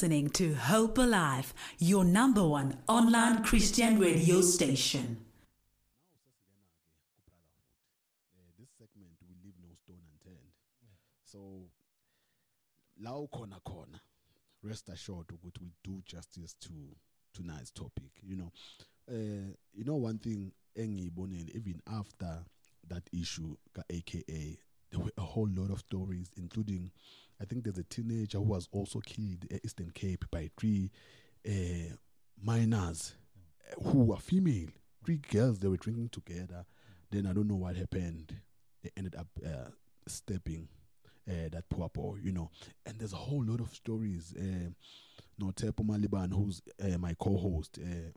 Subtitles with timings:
[0.00, 5.18] listening to Hope Alive, your number one online Christian radio station.
[8.58, 10.52] this segment will leave no stone unturned
[11.22, 11.38] so
[12.98, 14.00] la ukhona khona
[14.62, 15.26] rest assured
[15.60, 16.72] we do justice to
[17.34, 18.50] tonight's topic you know
[19.10, 22.38] uh, you know one thing even after
[22.88, 24.56] that issue ka AKA
[24.90, 26.90] there were a whole lot of stories including
[27.40, 30.90] I think there's a teenager who was also killed at Eastern Cape by three
[31.48, 31.94] uh,
[32.42, 33.14] minors
[33.70, 34.68] uh, who were female
[35.04, 36.64] three girls they were drinking together
[37.10, 38.34] then I don't know what happened
[38.82, 39.70] they ended up uh,
[40.06, 40.68] stepping
[41.28, 42.50] uh, that poor boy, you know.
[42.86, 44.34] And there's a whole lot of stories.
[44.36, 44.70] Uh,
[45.38, 48.10] no Tepo Maliban, who's uh, my co-host, uh,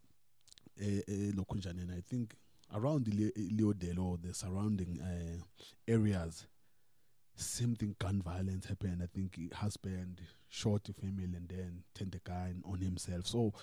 [0.82, 2.36] uh, uh, and I think
[2.74, 5.44] around Leodelo, the surrounding uh,
[5.88, 6.48] areas,
[7.36, 9.02] same thing, gun violence happened.
[9.04, 13.28] I think husband shot a female and then turned the gun on himself.
[13.28, 13.54] So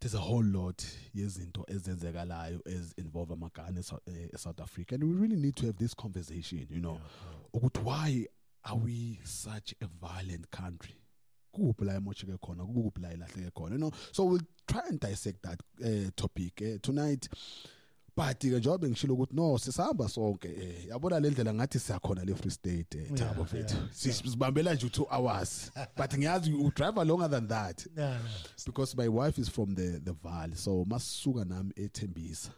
[0.00, 0.84] there's a whole lot
[1.16, 4.96] yezinto ezenzekalayo as involve amagane eSou- eh, eSouth Africa.
[4.96, 7.00] And we really need to have this conversation you know
[7.54, 8.26] ukuthi why
[8.64, 10.96] are we such a violent country?
[11.54, 12.64] Kukuphi la emosheke khona?
[12.66, 13.92] Kukuphi la ilahleke khona you know?
[14.12, 17.28] So we'll try and dissect that uh, topic uh, tonight
[18.16, 22.34] but ke njengoba ngishilo ukuthi no sisahamba sonke eh yabona le ndlela ngathi siyakhona le
[22.34, 23.74] free state eh, thabo Yeah, mfethu.
[23.76, 25.70] yeah, Si- sibambela nje 2 hours.
[25.96, 27.86] But ngiyazi you drive longer than that.
[27.96, 28.18] Yeah,
[28.66, 32.50] because my wife is from the the valley so masuka nami ethembisa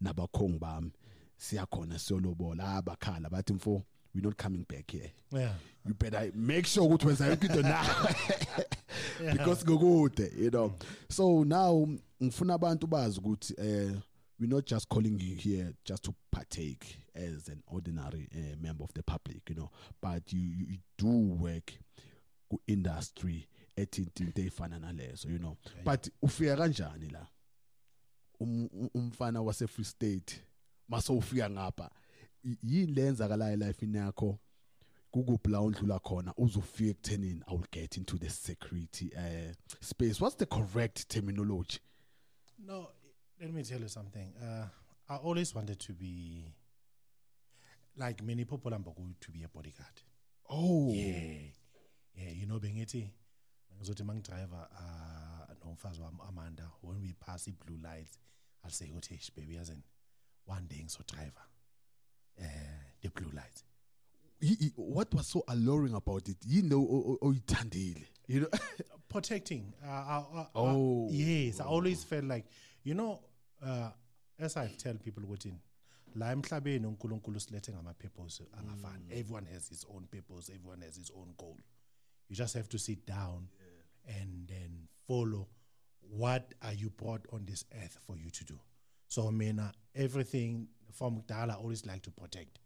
[0.00, 0.90] nabakhongi bami.
[1.36, 3.82] Siyakhona siyolobola abakhala bathi mfo
[4.14, 5.10] we're not coming back here.
[5.32, 5.54] Yeah.
[5.86, 7.84] you better make sure ukuthi wenza yonke into now
[9.32, 10.72] because kukude you know.
[11.08, 11.88] So now
[12.22, 13.92] ngifuna abantu bazi ukuthi eh
[14.40, 18.92] we're not just calling you here just to partake as an ordinary uh, member of
[18.94, 19.70] the public you know
[20.02, 21.72] but you, you, you do work
[22.66, 25.56] industry ethinta into eyifana nalezo you know.
[25.84, 27.26] But ufika kanjani la?
[28.40, 30.40] Um- um- umfana wase Free State
[30.88, 31.90] mase ufika ngapha
[32.62, 34.38] yini lenzakalayo life yakho?
[35.10, 36.34] Kukuphi la undlula khona?
[36.36, 40.20] Uzofika ekuthenini i will get into the security uh, space?
[40.20, 41.78] What's the correct terminology?
[42.58, 42.88] No,
[43.40, 44.32] let me tell you something.
[44.42, 44.66] Uh,
[45.08, 46.52] I always wanted to be
[47.96, 48.72] like many people.
[48.72, 50.02] I'm going to be a bodyguard.
[50.50, 51.50] oh Yeah,
[52.16, 52.30] yeah.
[52.32, 53.10] You know, bengithi
[53.80, 58.18] ngizothi mangidriver uh nomfazi wami Amanda when we pass the blue lights
[58.64, 59.82] I'll say ukuthi "Eish, baby yazi
[60.46, 61.42] one day ngizo driver
[62.38, 62.44] uh
[63.02, 63.64] the blue lights
[64.42, 68.48] Y- y- what was so alluring about it you know o- o- oyithandile you know
[69.08, 69.72] protecting.
[69.82, 71.08] Uh, uh, uh, Oh.
[71.10, 72.46] yes, I always felt like,
[72.84, 73.20] you know,
[73.64, 73.90] uh,
[74.38, 75.58] as I tell people within,
[76.14, 79.04] la emhlabeni uNkulunkulu silethe ngama-purpose angafani.
[79.04, 79.18] Mm.
[79.18, 81.56] Everyone has his own purpose everyone has his own goal.
[82.28, 83.48] You just have to sit down
[84.06, 85.48] and then follow
[86.10, 88.58] what are you brought on this earth for you to do.
[89.08, 92.58] So mina everything from dala always like to protect.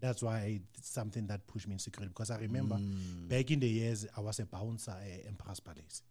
[0.00, 3.28] That's why it's something that pushed me in security because I remember mm.
[3.28, 6.02] back in the years I was a bouncer eh, at Emperor's Palace.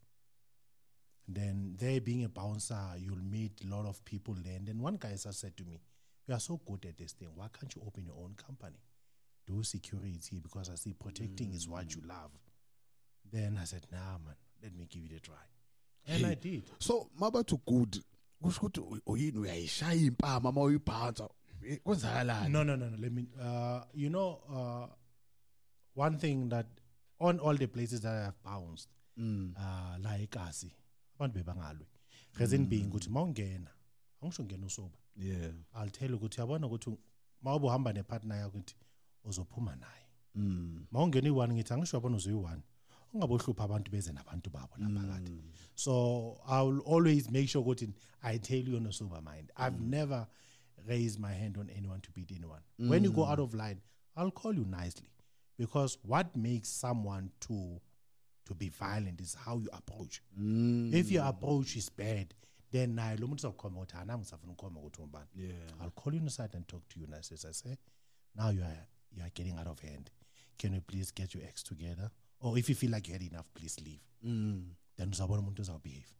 [1.31, 4.55] Then there being a bouncer, you'll meet a lot of people there.
[4.55, 5.79] And then one guy just said to me,
[6.27, 7.29] You are so good at this thing.
[7.35, 8.79] Why can't you open your own company?
[9.45, 12.31] Do security because I see protecting is what you love.
[13.31, 15.35] Then I said, Nah, man, let me give it a try.
[16.07, 16.63] And I did.
[16.79, 18.03] so mabathi good
[18.43, 21.29] kusho ukuthi uyini uyayishaya impama uma uyibhansa
[21.83, 22.97] kwenzakalani No, no, no, no.
[22.97, 24.87] Let me, uh, you know, uh,
[25.93, 26.65] one thing that
[27.19, 28.87] on all the places that I have bounced,
[29.19, 29.53] Mm.
[29.57, 30.71] uh, la eKasi,
[31.19, 31.85] abantu bebangalwe.
[32.37, 32.91] Reason being mm.
[32.91, 33.71] ukuthi mawungena,
[34.23, 34.97] ngena usoba.
[35.15, 36.97] yeah I'll tell ukuthi yabona ukuthi
[37.41, 38.75] mawube uhamba nepartner yakho ukuthi
[39.23, 40.05] uzophuma naye.
[40.35, 40.85] mm.
[40.91, 42.59] Mawungena i1 ngithi angisho yabona uzoyi1.
[43.13, 45.31] Ungabohlupha abantu beze nabantu babo kade.
[45.31, 45.51] Mm.
[45.75, 47.93] So I will always make sure ukuthi
[48.23, 49.51] I tell you on a sober mind.
[49.57, 49.89] I've mm.
[49.89, 50.27] never
[50.87, 52.61] raised my hand on anyone to beat anyone.
[52.77, 53.81] When you go out of line,
[54.15, 55.09] I'll call you nicely
[55.57, 57.81] because what makes someone to
[58.49, 60.21] to be violent is how you approach.
[60.39, 60.93] Mm.
[60.93, 62.33] If your approach is bad,
[62.71, 65.27] then naye lo muntu uzokhoma ukuthi ana ngisafuna ukukhoma ukuthi umbani.
[65.35, 67.37] yeah I'll call you inside and talk to you nicely.
[67.47, 67.77] I say,
[68.35, 70.11] now you are you are getting out of hand.
[70.57, 72.11] Can you please get your ex together?
[72.41, 74.01] Or if you feel like you had enough, please leave.
[74.25, 74.63] mm.
[74.97, 76.15] Then uzabona umuntu uzawubehave.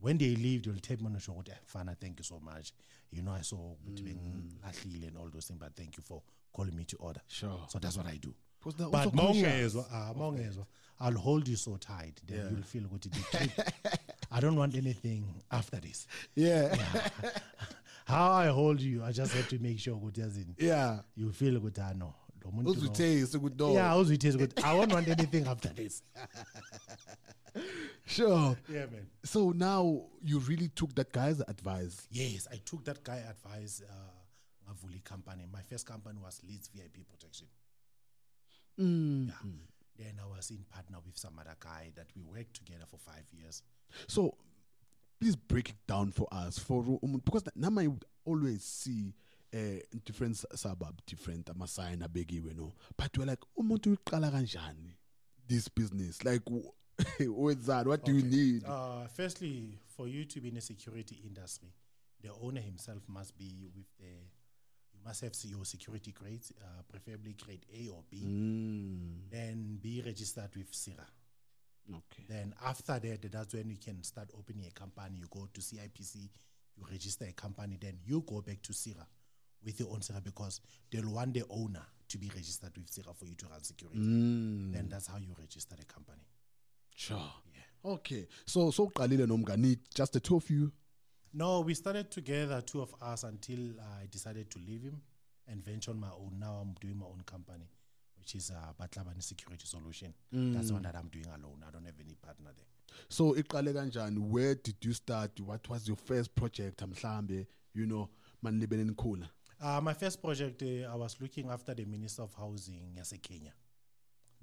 [0.00, 2.72] When they leave, they'll tell me usho ukuthi fana thank you so much.
[3.10, 6.22] You know I saw ukuthi bengilahlile and all those things but thank you for
[6.52, 7.20] calling me to order.
[7.28, 8.34] sure So that's what I do.
[8.90, 9.14] But conscious.
[9.14, 10.66] mawungezwa ah mawungezwa
[11.00, 12.50] I'll hold you so tight then Yeah.
[12.50, 12.84] you'll feel
[13.22, 13.50] trip
[14.30, 16.06] I don't want anything after this.
[16.36, 16.74] yeah
[18.06, 21.56] How I hold you, I just have to make sure ukuthi yazini yeah you feel
[21.56, 26.02] lo muntu lo- uzwithese ukuthi no yeah uzwithese ukuthi I won't want anything after this
[28.06, 28.56] Sure.
[28.68, 29.06] Yeah, man.
[29.24, 32.06] So now you really took that guy's advice.
[32.10, 33.82] Yes, I took that guy advice.
[33.82, 33.92] Uh,
[34.72, 35.46] Ngavuli company.
[35.52, 37.46] My first company was Leeds VIP Protection.
[38.78, 39.28] Mm.
[39.28, 39.34] Yeah.
[39.98, 43.24] Then I was in partner with some other guy that we worked together for five
[43.32, 43.62] years.
[44.06, 44.34] So
[45.20, 49.12] please break it down for us for umuntu because nama you would always see
[49.52, 54.96] uh, different suburb different ama-sign abekiwe no but we're like umuntu uyiqala kanjani
[55.48, 56.70] this business like w-
[57.36, 61.72] wenzani what do you need Uh, firstly, for you to be in a security industry,
[62.22, 64.12] the owner himself must be with the.
[64.98, 68.22] You must have your security grades, uh, preferably grade A or B.
[68.24, 71.06] Mm, Then be registered with SIRA.
[71.94, 75.18] okay Then after that, that's when you can start opening a company.
[75.18, 76.16] You go to CIPC,
[76.76, 79.06] you register a company, then you go back to SIRA
[79.64, 80.60] with your own SIRA because
[80.90, 83.98] they'll want the owner to be registered with SIRA for you to run security.
[83.98, 86.22] Mm, Then that's how you register the company.
[86.96, 87.92] sure Yeah.
[87.92, 90.72] okay so so uqalile nomngani just the two of you
[91.32, 95.00] No, we started together, two of us, until I decided to leave him
[95.46, 96.38] and venture on my own.
[96.38, 97.68] Now I'm doing my own company,
[98.18, 100.14] which is uh, Batlabani Security Solution.
[100.32, 101.62] That's the one that I'm doing alone.
[101.66, 102.64] I don't have any partner there.
[103.08, 108.08] so iqale kanjani where did you start what was your first project mhlambe you know
[108.42, 109.28] manilibele nikhula
[109.60, 113.52] Uh, my first project, uh, I was looking after the Minister of Housing yase Kenya.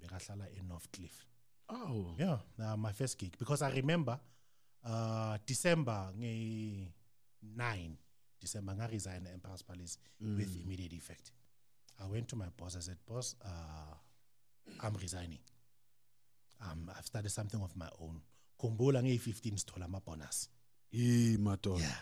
[0.02, 1.26] Bekahlala in North Cliff.
[1.70, 3.36] oh Yeah, uh, my first gig.
[3.40, 4.20] Because I remember
[4.86, 6.88] uh, December nge
[7.56, 7.98] 9,
[8.40, 11.32] December, I resigned Emperor's Palace with immediate effect.
[12.04, 12.76] I went to my boss.
[12.76, 13.96] I said, Boss, uh,
[14.82, 15.40] I'm resigning.
[16.62, 18.22] Um, I've started something of my own.
[18.60, 20.50] Kumbula nge 15 stola my bonus.
[20.94, 21.38] Eh,
[21.80, 21.96] Yeah.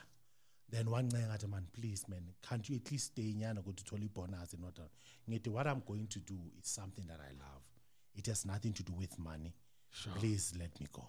[0.69, 3.71] Then one day I man, please, man, can't you at least stay in and go
[3.71, 4.79] to Tolly bonus and what?
[5.29, 7.61] Ngithi, What I'm going to do is something that I love.
[8.15, 9.53] It has nothing to do with money.
[9.91, 10.13] Sure.
[10.13, 11.03] Please let me go.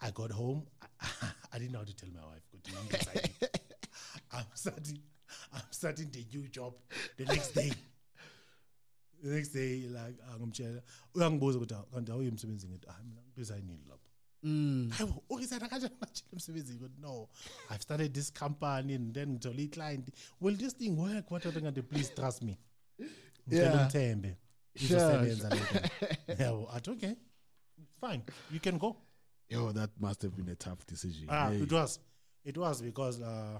[0.00, 0.62] I got home.
[0.82, 1.06] I,
[1.52, 2.42] I didn't know how to tell my wife.
[2.52, 3.30] "Good evening.
[4.32, 4.98] I'm starting.
[5.54, 6.74] I'm starting the new job
[7.16, 7.72] the next day.
[9.22, 10.16] The next day, like
[11.14, 14.02] uyangibuza ukuthi kanti awuye emsebenzini ngithi hayi mina ngiresign lapho
[14.42, 14.90] Mm.
[14.90, 17.28] hayibo uresigna kanjani ngatshela emsebenzini ukuthi no
[17.70, 20.08] i've started this company and then ngithole i-client
[20.40, 22.56] will this thing work what other ngathi please trust me
[23.48, 23.90] ngicela Yeah.
[23.90, 24.36] Sure,
[24.74, 25.56] izosebenza
[26.38, 27.14] yabo athi okay
[28.00, 28.22] fine
[28.52, 28.96] you can go
[29.48, 31.26] Yo, that must have been a tough decision.
[31.28, 31.62] Ah, Hey.
[31.62, 31.98] it was.
[32.44, 33.58] It was because uh,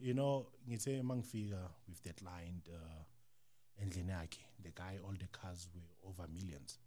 [0.00, 5.68] you know, ngithe mangifika with that client uh endlini yakhe, the guy all the cars
[5.74, 6.78] were over millions.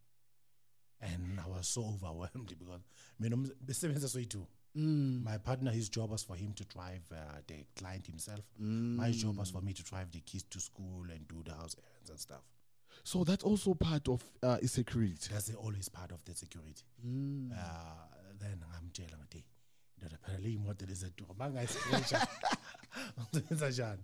[1.02, 2.82] And I was so overwhelmed because
[3.20, 4.46] mina besebenza soyi-two.
[4.78, 5.24] Mm.
[5.24, 8.42] My partner, his job was for him to drive uh, the client himself.
[8.60, 11.78] My job was for me to drive the kids to school and do the house
[11.82, 12.42] errands and stuff.
[13.04, 15.16] So that's also part of uh, security.
[15.32, 16.84] That's always part of the security.
[17.06, 17.52] Mm.
[17.54, 17.56] uh,
[18.40, 19.44] then ngamtshela ngathi
[19.98, 22.28] ndoda phela le imoto lezeduru mangayiscratcha
[23.34, 24.04] ngizenza njani?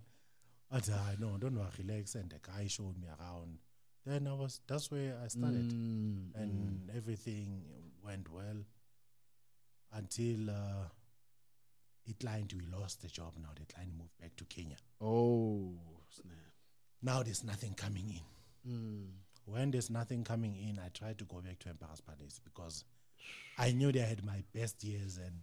[0.69, 3.60] Athi hayi no don't worry relax and the guy showed me around.
[4.06, 5.72] Then i was that's where i started.
[5.74, 7.62] Mm, and everything
[8.04, 8.66] went well
[9.94, 10.88] until uh,
[12.19, 13.34] client we lost the job.
[13.42, 14.77] Now the client moved back to kenya.
[15.00, 15.74] Oh,
[16.10, 16.36] snap.
[17.01, 18.72] now there's nothing coming in.
[18.72, 19.08] Mm.
[19.46, 22.84] when there's nothing coming in, I tried to go back to Emperor's Palace because
[23.58, 25.17] I knew they had my best years.
[25.17, 25.36] And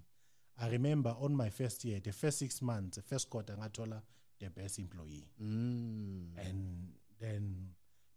[0.60, 3.88] I remember on my first year, the first six months, the first quarter, I told
[3.90, 4.02] ngatola
[4.40, 5.26] the best employee.
[5.42, 6.26] Mm.
[6.46, 6.88] And
[7.20, 7.68] then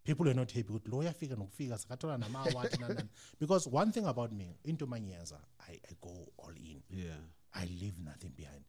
[0.04, 3.02] people were not happy with lawyer figure no figure sakatola nama award na- na-
[3.40, 7.14] because one thing about me into my years I, I go all in Yeah.
[7.54, 8.64] I leave nothing behind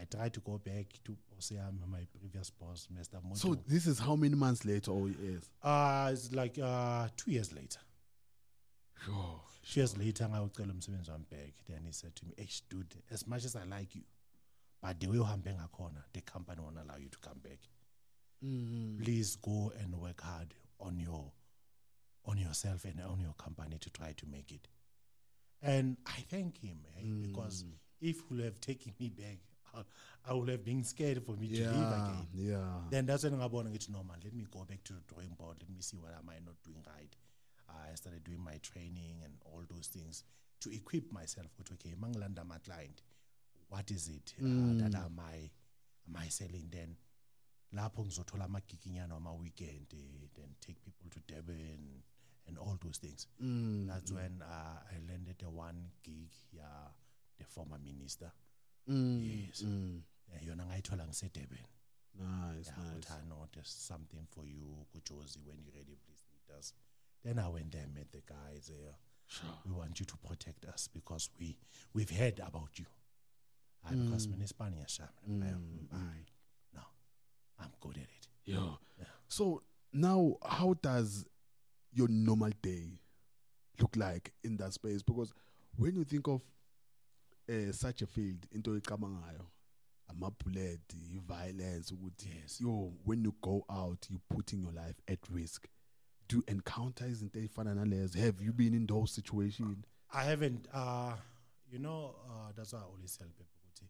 [0.00, 3.20] I try to go back to boss yami, my previous boss Mr.
[3.22, 3.36] Mojo.
[3.36, 4.90] So this is how many months later?
[4.92, 5.50] Oh, yes.
[5.62, 7.80] uh it's like uh two years later
[9.04, 9.40] Sure.
[9.62, 12.34] two years later I would tell ngawucela umsebenzi wami back then he said to me
[12.36, 14.04] hey dude as much as i like you
[14.82, 17.58] but the way uhambe ngakhona the company won't allow you to come back.
[18.42, 18.98] Mm.
[19.04, 21.30] please go and work hard on your
[22.24, 24.68] on yourself and on your company to try to make it.
[25.62, 27.64] And i thank him eh, because
[28.00, 29.38] if he would have taken me back
[29.74, 29.82] I,
[30.30, 32.26] I would have been scared for me to leave again.
[32.34, 32.80] Yeah.
[32.90, 35.56] then that's when ngabona ngithi no man let me go back to the drawing board.
[35.60, 37.14] Let me see what am i not doing right
[37.90, 40.24] i started doing my training and all those things
[40.58, 43.02] to equip myself ukuthi okay mangilanda my client
[43.70, 45.50] what is it uh, that am i
[46.08, 46.96] am i selling then
[47.72, 52.02] lapho ngizothola amagiginyana ama-weekend eh, then take people to durban
[52.48, 53.86] and all those things Mm.
[53.88, 56.90] that's when uh, i landed the one gig yeah
[57.38, 58.32] the former minister
[58.86, 59.22] Mm.
[59.46, 59.62] Yes.
[59.62, 60.02] Mm.
[60.46, 61.66] Yona ngayithola ngisedurban
[62.14, 62.66] Nice.
[62.70, 63.10] yeah, nice.
[63.10, 65.38] I know there's something for you, Kujozi.
[65.46, 66.74] When you're ready, please meet us.
[67.24, 68.94] Then I went there, and met the guys there.
[69.26, 69.48] Sure.
[69.64, 71.56] we want you to protect us because we
[71.94, 72.86] we've heard about you.
[73.88, 75.38] Hayi, because mina Spanish shami.
[75.40, 76.80] No.
[77.62, 78.26] I'm good at it.
[78.44, 78.70] Yeah.
[79.28, 79.62] So
[79.92, 81.26] now, how does
[81.92, 82.98] your normal day
[83.78, 85.02] look like in that space?
[85.02, 85.32] Because
[85.76, 86.40] when you think of
[87.48, 89.44] uh, such a field, into ikamangayo,
[90.10, 90.78] amabullet,
[91.26, 92.60] violence, Yes.
[92.60, 95.68] yo, when you go out, you're putting your life at risk.
[96.30, 98.14] Do you encounter izinto ey'fana nalezo?
[98.20, 99.84] Have you been in those situations?
[100.12, 101.14] I haven't uh
[101.72, 103.88] you know uh that's why I always tell people ukuthi,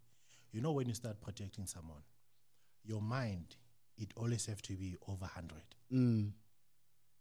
[0.53, 2.03] you know when you start protecting someone
[2.85, 3.57] your mind
[3.99, 5.53] it always have to be over 100
[5.93, 6.33] Mm.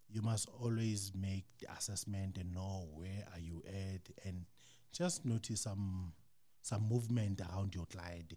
[0.09, 4.45] you must always make the assessment and know where are you at and
[4.93, 6.13] just notice some
[6.61, 8.33] some movement around your client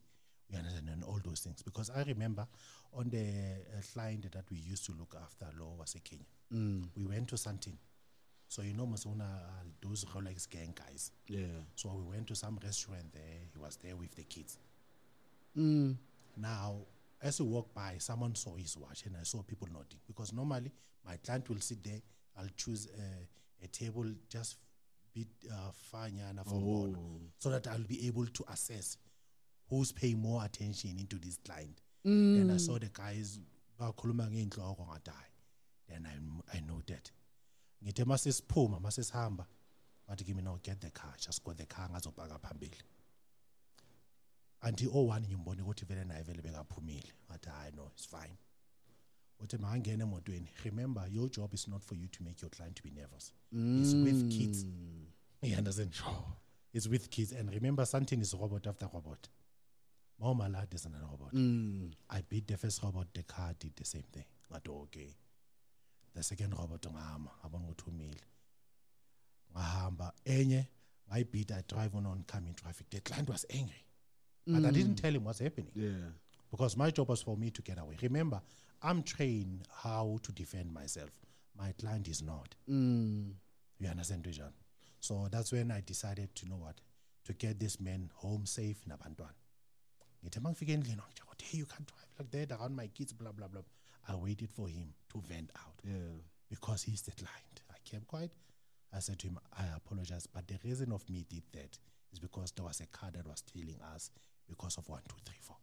[0.48, 2.46] you understand and all those things because i remember
[2.92, 3.18] on the
[3.76, 6.84] uh, client that we used to look after law was a kenya Mm.
[6.96, 7.76] we went to Sandton
[8.48, 11.46] so you know Masona, uh, those rolex gang guys Yeah.
[11.74, 14.58] so we went to some restaurant there he was there with the kids
[15.56, 15.96] Mm.
[16.36, 16.76] now,
[17.20, 20.72] as we walked by, someone saw his watch, and I saw people nodding because normally
[21.06, 22.00] my client will sit there.
[22.38, 24.56] I'll choose a, a table just
[25.14, 27.20] bit uh, far nyana from all, Oh.
[27.38, 28.96] so that I'll be able to assess
[29.68, 31.80] who's paying more attention into this client.
[32.06, 32.38] Mm.
[32.38, 33.38] Then I saw the guys
[33.78, 35.10] bakhuluma ngeyinhloko ngathi
[35.92, 37.10] then I, I noted
[37.84, 39.46] ngithe masesiphuma masesihamba
[40.08, 41.14] wathi kimi now get the car.
[41.18, 42.78] Just got the car ngazobhaka phambili.
[44.62, 48.36] Anti o1 ngimbone ukuthi vele naye vele bekaphumile ngathi hayi no it's fine.
[49.40, 50.48] Uthi makangena emotweni.
[50.64, 53.32] Remember your job is not for you to make your client to be nervous.
[53.52, 54.64] It's with kids.
[54.64, 55.06] Mm.
[55.42, 55.92] you understand?
[56.72, 57.32] It's with kids.
[57.32, 59.28] And remember something is robot after robot.
[60.20, 61.34] More malad is another robot.
[61.34, 61.92] Mm.
[62.10, 64.24] I beat the first robot, the car did the same thing.
[64.52, 65.16] Ngathi okay.
[66.14, 68.20] The second robot ngahamba, ngabona ukuthi umile.
[69.52, 70.68] Ngahamba enye
[71.08, 72.90] ngayibeat I drive on oncoming traffic.
[72.90, 73.84] The client was angry.
[74.46, 76.10] But I didn't tell him what's happening Yeah.
[76.50, 77.96] because my job was for me to get away.
[78.02, 78.40] Remember,
[78.82, 81.10] I'm trained how to defend myself.
[81.56, 82.54] My client is not.
[82.68, 83.34] Mm.
[83.78, 84.52] You understand, Dujan?
[85.00, 86.80] So that's when I decided to know what
[87.24, 89.34] to get this man home safe nabantwana.
[90.24, 93.32] Ngithi mangifike endlini ngitsho ukuthi hey you can't drive like that around my kids blah
[93.32, 93.62] blah blah.
[94.08, 95.92] I waited for him to vent out Yeah.
[96.50, 97.62] because he's the client.
[97.70, 98.32] I kept quiet.
[98.94, 101.78] I said to him, I apologize, but the reason of me did that
[102.12, 104.10] is because there was a car that was tailing us
[104.48, 105.56] because of one, two, three, four.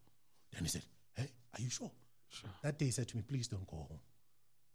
[0.51, 0.83] Then he said,
[1.15, 1.91] Hey, are you sure?
[2.29, 2.49] Sure.
[2.63, 3.99] That day he said to me, Please don't go home.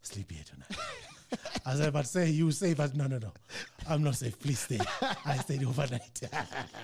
[0.02, 1.40] Sleep here tonight.
[1.66, 2.76] I said, But say you safe.
[2.76, 3.32] but No, no, no.
[3.88, 4.38] I'm not safe.
[4.38, 4.78] Please stay.
[5.24, 6.20] I stayed overnight.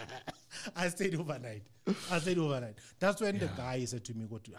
[0.76, 1.62] I stayed overnight.
[2.10, 2.74] I stayed overnight.
[2.98, 4.50] That's when the guy said to me, Go to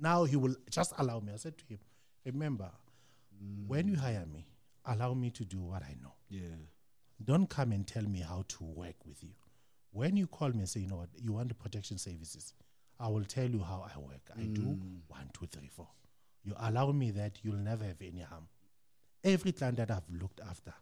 [0.00, 1.32] now he will just allow me.
[1.32, 1.78] I said to him,
[2.24, 2.70] Remember,
[3.66, 4.46] when you hire me,
[4.84, 6.14] allow me to do what I know.
[6.28, 6.40] Yeah.
[7.24, 9.30] Don't come and tell me how to work with you.
[9.92, 12.54] When you call me and say, you know what, you want the protection services,
[12.98, 14.22] I will tell you how I work.
[14.36, 15.00] I do mm.
[15.08, 15.88] one, two, three, four.
[16.44, 18.48] You allow me that, you'll never have any harm.
[19.22, 20.72] Every client that I've looked after,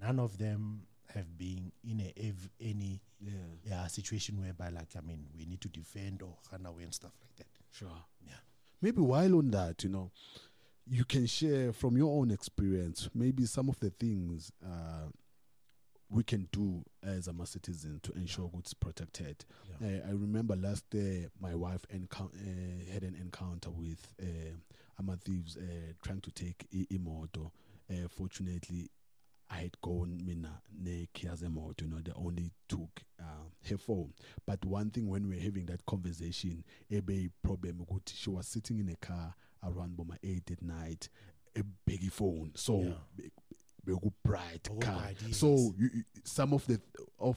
[0.00, 0.82] none of them
[1.14, 3.32] have been in a ev- any Yeah.
[3.64, 7.12] yeah, situation whereby, like, I mean, we need to defend or run away and stuff
[7.20, 7.48] like that.
[7.70, 8.04] Sure.
[8.24, 8.32] Yeah.
[8.82, 10.10] Maybe while on that, you know,
[10.86, 15.08] you can share from your own experience maybe some of the things uh,
[16.08, 19.44] we can do as a citizen to ensure goods protected.
[19.80, 19.86] Yeah.
[19.86, 24.56] Uh, I remember last day my wife encou- uh, had an encounter with uh,
[25.24, 27.50] thieves uh, trying to take imoto.
[27.90, 28.90] Uh, fortunately,
[29.50, 33.24] I had gone mina ne Kiazemoto, you know, they only took uh,
[33.68, 34.12] her phone.
[34.46, 38.88] But one thing when we were having that conversation, ebe problem she was sitting in
[38.88, 41.08] a car around Boma 8 at night,
[41.56, 42.52] a big phone.
[42.54, 42.94] So
[43.86, 43.96] Yeah.
[44.24, 45.10] bright Beku car.
[45.32, 45.90] So you,
[46.24, 46.80] some of the
[47.18, 47.36] of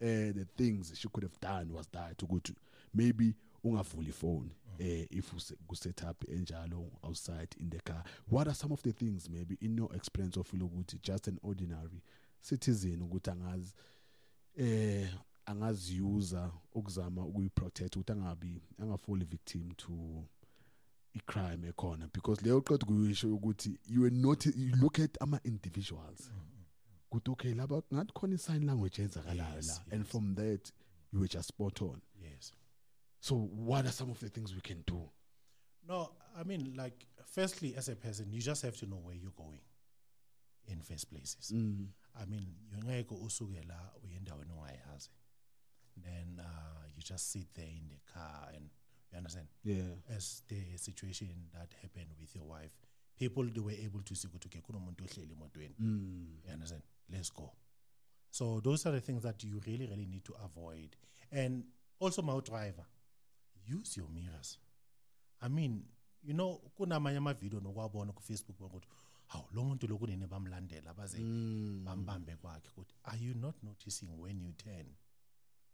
[0.00, 2.54] uh, the things she could have done was that to go to
[2.94, 3.34] maybe
[3.64, 8.04] ungavuli phone Eh, if you set up enjalo outside in the car.
[8.28, 12.00] What are some of the things maybe in your experience of ukuthi just an ordinary
[12.40, 13.74] citizen ukuthi angazi
[14.56, 15.08] eh
[15.46, 20.24] angaziuza ukuzama ukuyiprotect ukuthi angabi angafoli victim to
[21.14, 22.08] i-crime ekhona?
[22.14, 26.42] Because leyo qeda kuyisho ukuthi you are not you look at ama individuals mm, mm,
[26.58, 26.64] mm.
[27.10, 29.80] kuthi okay laba ngathi khona i-sign language eyenzakalayo la.
[29.90, 30.72] And from that
[31.12, 32.00] you were just spot on.
[33.20, 35.10] So what are some of the things we can do
[35.88, 39.32] No, I mean, like, firstly, as a person, you just have to know where you're
[39.36, 39.62] going
[40.66, 41.50] in first places.
[41.54, 41.86] mm.
[42.20, 45.08] I mean, you ngeke usuke la uye endaweni ongayazi.
[45.96, 48.68] Then uh, you just sit there in the car and
[49.10, 49.48] you understand.
[49.64, 52.72] yeah As the situation that happened with your wife,
[53.18, 55.74] people they were able to see ukuthi okay kunomuntu ohleli emotweni.
[55.80, 56.26] mm.
[56.44, 56.82] You understand?
[57.10, 57.52] Let's go.
[58.30, 60.96] So those are the things that you really, really need to avoid.
[61.32, 61.64] And
[61.98, 62.84] also, my driver,
[63.68, 64.58] use your mirrors.
[65.40, 65.84] I mean,
[66.22, 68.88] you know, kunamanye amavidiyo nokwabona ku-Facebook ukuthi
[69.26, 71.18] hawu lo muntu lo kunini bamlandela baze
[71.84, 72.68] bambambe kwakhe.
[72.68, 74.86] Ukuthi are you not noticing when you turn?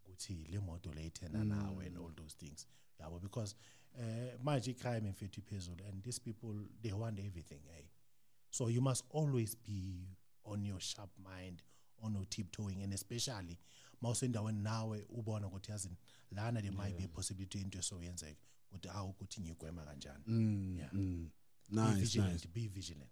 [0.07, 2.67] Ukuthi le moto le ithena nawe and all those things.
[3.01, 3.55] Yabo because
[3.99, 7.85] uh, manje i-crime mfethu iphezulu and these people they want everything eh?
[8.51, 10.09] so you must always be
[10.45, 11.63] on your sharp mind
[12.03, 13.59] on your tiptoeing and especially
[14.05, 15.97] mawusendaweni nawe ubona ukuthi yazini
[16.31, 20.25] lana there might be a possibility into esoyenzeka ukuthi awu ukuthi ngigwema kanjani
[20.79, 21.31] yeah Mm.
[21.71, 22.49] be Nice, vigilant nice.
[22.49, 23.11] be vigilant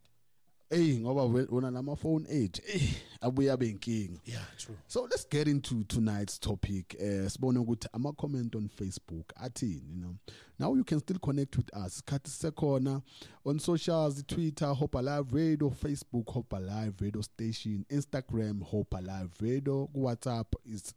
[0.73, 4.21] Hey, ngoba wona namafone ethu eh abuye abe inkinga.
[4.25, 6.97] yeah true So let's get into tonight's topic.
[6.99, 10.17] Uh, sibone ukuthi ama comment on Facebook athini, you know.
[10.59, 12.01] Now you can still connect with us.
[12.01, 13.03] Khathi sekhona
[13.45, 19.91] on socials, Twitter, Hope Alive Radio, Facebook, Hope Alive Radio Station, Instagram, Hope Alive Radio,
[19.95, 20.95] WhatsApp is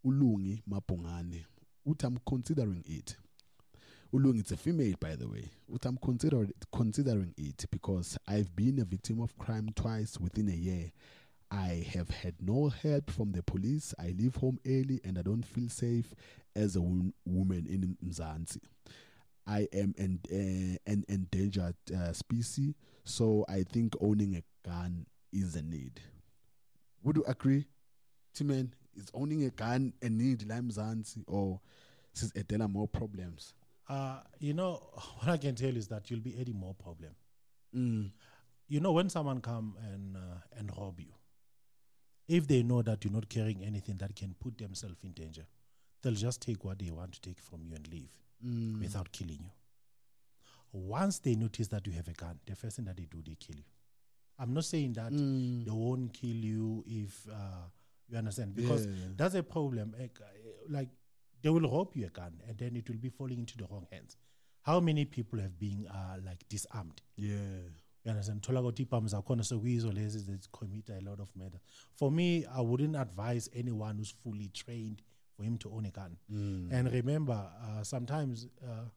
[0.07, 1.45] Ulungi Mapongane.
[1.87, 3.17] Uthi I'm considering it.
[4.12, 5.50] Ulungi, it's a female, by the way.
[5.73, 10.52] Uthi I'm consider considering it because I've been a victim of crime twice within a
[10.52, 10.93] year.
[11.52, 13.94] I have had no help from the police.
[13.99, 16.14] I leave home early and I don't feel safe
[16.56, 18.59] as a wom- woman in Mzansi.
[19.47, 22.73] I am an, uh, an endangered uh, species,
[23.04, 26.00] so I think owning a gun is a need.
[27.02, 27.66] Would you agree,
[28.35, 28.71] Timen?
[28.97, 31.60] Is owning a gun a need, like Mzansi, or
[32.15, 33.52] says Adela more problems?
[33.88, 34.75] uh you know
[35.19, 37.10] what i can tell is that you'll be adding more problem
[37.75, 38.12] Mm.
[38.69, 41.12] you know when someone come and uh, and rob you
[42.28, 45.47] if they know that you're not carrying anything that can put themselves in danger
[46.02, 48.11] they'll just take what they want to take from you and leave
[48.45, 48.80] Mm.
[48.80, 49.50] without killing you
[50.73, 53.35] once they notice that you have a gun the first thing that they do they
[53.35, 53.65] kill you
[54.39, 55.65] i'm not saying that Mm.
[55.65, 57.67] they won't kill you if uh,
[58.08, 59.08] you understand because Yeah.
[59.17, 59.95] that's a problem
[60.69, 60.89] like
[61.43, 63.87] they will rob you a gun and then it will be falling into the wrong
[63.93, 64.17] hands
[64.63, 67.69] how many people have been uh, like disarmed Yeah.
[68.04, 71.60] You understand thola ukuthi ibhamu zakhona sekuyizo lezi that commit a lot of murder
[71.95, 75.02] for me i wouldn't advise anyone who's fully trained
[75.36, 76.69] for him to own a gun Mm.
[76.73, 78.88] and remember uh, sometimes uh,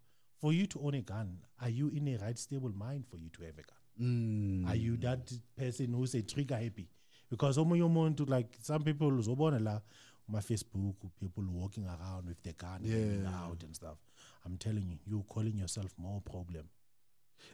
[0.41, 3.29] for you to own a gun are you in a right stable mind for you
[3.29, 4.65] to have a gun Mm.
[4.67, 6.87] are you that person who's a trigger happy
[7.29, 9.81] because omunye umuntu like some people uzobona la
[10.27, 13.45] my facebook people walking around with the gun Yeah.
[13.45, 13.97] out and stuff
[14.45, 16.65] i'm telling you you're calling yourself more problem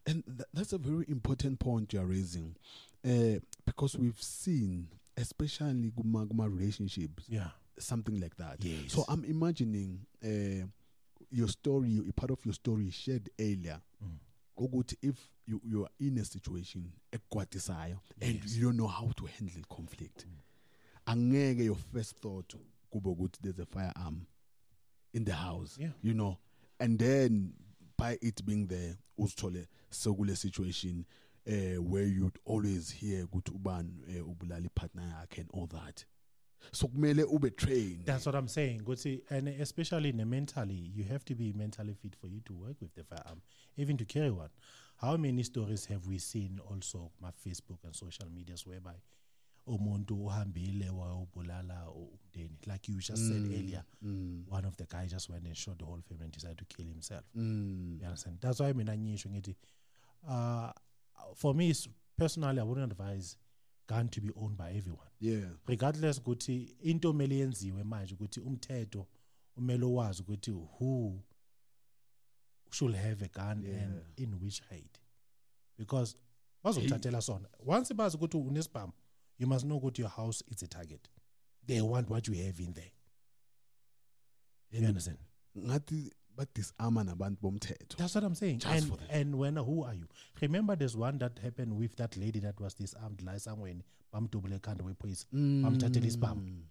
[0.05, 2.55] And th- that's a very important point you're raising,
[3.05, 8.57] uh, because we've seen, especially kuma, kuma relationships, yeah something like that.
[8.59, 8.91] Yes.
[8.93, 10.67] So I'm imagining uh,
[11.31, 13.81] your story, a part of your story shared earlier.
[14.03, 14.17] Mm.
[14.59, 15.15] Ukuthi if
[15.47, 18.55] you, you are in a situation ekwatisayo and Yes.
[18.55, 20.25] you don't know how to handle conflict,
[21.07, 22.53] angeke your first thought
[22.93, 24.27] kube ukuthi there's a firearm
[25.13, 25.89] in the house Yeah.
[26.03, 26.37] you know
[26.79, 27.53] and then
[28.01, 31.05] by it being there uzithole sekule situation
[31.47, 36.05] uh, where you'd always hear ukuthi ubani uh, ubulala ipartner yakhe and all that.
[36.71, 38.05] So kumele ube trained.
[38.05, 42.15] That's what i'm saying Ukuthi, and especially the mentally you have to be mentally fit
[42.15, 43.41] for you to work with the firearm
[43.77, 44.49] even to carry one.
[44.97, 48.95] How many stories have we seen also my facebook and social medias whereby
[49.75, 52.57] umuntu uhambile wayobulala umndeni.
[52.65, 55.85] Like you just said earlier mm, one of the guys just went and shot the
[55.85, 57.23] whole family and decided to kill himself.
[57.35, 58.39] Mm, you understand?
[58.41, 59.55] That's why mina ngisho ngithi
[60.27, 60.71] uh
[61.35, 63.37] for me s- personally i wouldn't advise
[63.87, 65.09] gun to be owned by everyone.
[65.19, 65.49] Yeah.
[65.67, 69.07] Regardless ukuthi into omele yenziwe manje ukuthi umthetho
[69.57, 71.21] umele wazi ukuthi who
[72.71, 73.83] should have a gun Yeah.
[73.83, 74.99] and in which height.
[75.77, 76.15] Because
[76.63, 77.47] bazokuthathela sona.
[77.65, 78.93] Once bazi ukuthi unesibhamu
[79.37, 81.07] you must not go to your house it's a target
[81.67, 82.91] they want what you have in there
[84.71, 85.17] you And understand
[85.57, 88.59] ngathi badisarma nabantu bomthetho That's what I'm saying.
[88.59, 89.09] Just and for that.
[89.11, 90.07] and when who are you?
[90.41, 94.55] Remember, there's one that happened with that lady that was disarmed like somewhere in Bamdubule
[94.55, 95.25] of place.
[95.33, 96.41] bamthathela isibhamu.
[96.47, 96.61] Mm.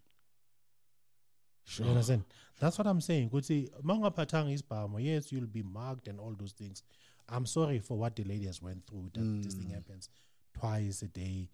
[1.78, 2.24] You understand?
[2.58, 3.30] That's what I'm saying.
[3.30, 6.82] Kuti mangaphathanga isibhamu, yes, you'll be marked and all those things.
[7.28, 9.10] I'm sorry for what the lady has went through.
[9.14, 9.58] That this Mm.
[9.58, 10.08] thing happens
[10.58, 11.48] twice a day,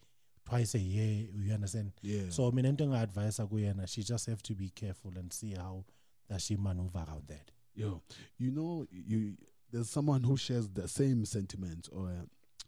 [0.46, 1.28] twice a year.
[1.34, 1.92] You understand?
[2.02, 5.84] yeah So mina into advice kuyena, she just have to be careful and see how
[6.30, 7.50] does she maneuver around that.
[7.74, 8.00] Yo,
[8.38, 9.34] you know, you
[9.70, 12.10] there's someone who shares the same sentiment or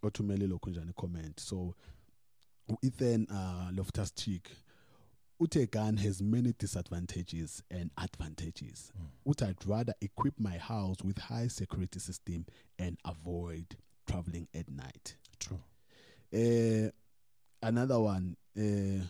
[0.02, 1.40] or to Melilo Kunjani comment.
[1.40, 1.74] So
[2.82, 4.50] Ethan uh Loftus Cheek
[5.40, 8.92] Utegan has many disadvantages and advantages.
[9.28, 12.44] Ut I'd rather equip my house with high security system
[12.78, 15.16] and avoid traveling at night.
[15.38, 15.60] True.
[16.32, 16.90] Eh
[17.60, 19.00] another one eh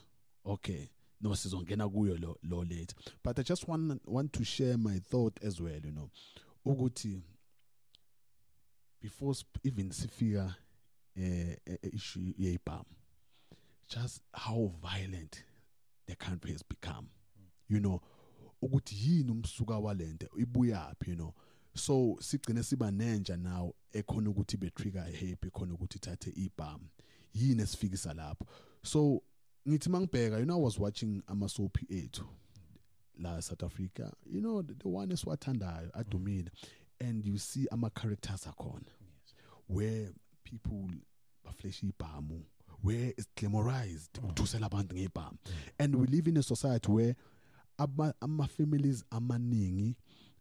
[0.44, 0.88] okay
[1.20, 5.44] no sizongena kuyo lo lo later but i just want want to share my thought
[5.44, 6.10] as well you know
[6.64, 7.22] ukuthi
[9.00, 10.54] before even sifika
[11.16, 12.84] eh eh, issue yebham
[13.88, 15.44] just how violent
[16.06, 17.08] the country has become
[17.68, 18.00] you know
[18.62, 21.34] ukuthi yini umsuka walento ibuyaphi you know.
[21.74, 26.80] So sigcine siba nenja now ekhona ukuthi be trigger happy ekhona ukuthi ithathe ibham
[27.34, 28.46] yini esifikisa lapho.
[28.82, 29.22] So
[29.68, 32.24] ngithi mangibheka you know i was watching ama soapy ethu
[33.20, 34.12] la South Africa.
[34.26, 36.48] You know the, the one esiwathandayo adumile.
[37.00, 38.90] And you see ama characters akhona
[39.66, 40.08] where
[40.44, 40.88] people
[41.44, 42.42] baflesh ibhamu
[42.82, 44.24] where it's glamorized mm.
[44.24, 45.38] ukuthusela abantu ngebhamu.
[45.46, 45.52] Mm.
[45.78, 47.16] And we live in a society where
[47.78, 49.96] ama, ama families amaningi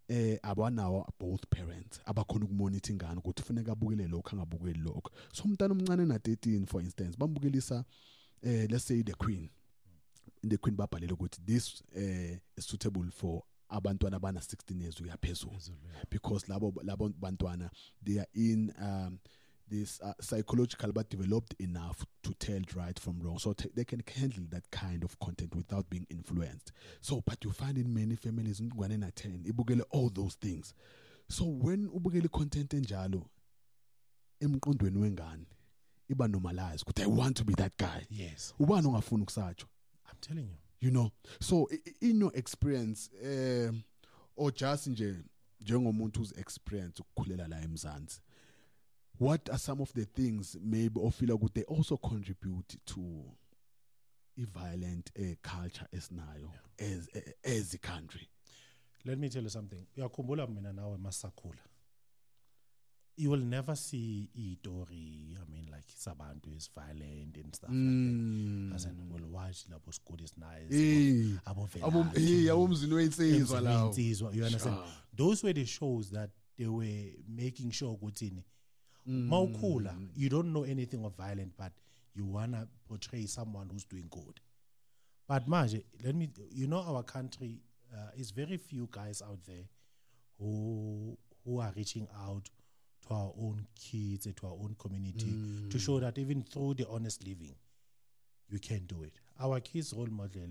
[0.08, 5.72] eh abanawo both parents abakhona ukumonitor ingane ukuthi kufuneka abukele lokho angabukeli lokho so umntana
[5.74, 7.86] omncane na 13 for instance bambukelisa
[8.44, 9.50] eh let's say the queen.
[10.48, 15.58] The queen babhalele ukuthi this eh is suitable for abantwana abana 16 years uyaphezulu
[16.10, 17.70] because labo labo bantwana
[18.04, 19.20] they are in um
[19.70, 23.38] this uh, psychological but developed enough to tell right from wrong.
[23.40, 26.72] So t- they can handle that kind of content without being influenced.
[27.02, 30.74] So but you find in many families na 10 ibukele all those things.
[31.30, 33.26] So when ubukele content enjalo
[34.42, 35.46] emqondweni wengane
[36.10, 38.06] iba normalize ukuthi i want to be that guy.
[38.10, 38.54] Yes.
[38.60, 39.70] ubani ongafuni ukusatshwa
[40.10, 40.58] I'm telling you.
[40.80, 41.12] you know?
[41.40, 41.68] So
[42.02, 43.84] in your experience um
[44.36, 45.16] or just nje
[45.62, 48.22] njengomuntu who's experience ukukhulela la emzansi
[49.20, 53.02] what are some of the things maybe ofila ukuthi they also contribute to
[54.38, 58.30] i-violent uh, culture esinayo as eh, as a country
[59.06, 59.86] Let me tell you something.
[59.98, 61.62] Uyakhumbula mina nawe masakhula.
[63.16, 68.76] You will never see itori, I mean like sabantu is violent and stuff like that.
[68.76, 70.72] As in we'll watch labo school is nice.
[70.72, 73.94] Eh, Abo abo- abomzini weyinsizwa lawo
[74.34, 74.78] you understand?
[75.16, 78.34] Those were the shows that they were making sure ukuthi
[79.08, 80.10] Mm.
[80.16, 81.72] you don't know anything of violent but
[82.14, 84.40] you wanna portray someone who's doing good.
[85.28, 87.62] But manje, let me you know our country
[87.94, 89.66] uh, is very few guys out there
[90.40, 92.50] who who are reaching out
[93.08, 95.32] to our own kids and to our own community
[95.70, 97.56] to show that even through the honest living
[98.50, 99.14] you can do it.
[99.40, 100.50] Our kids role model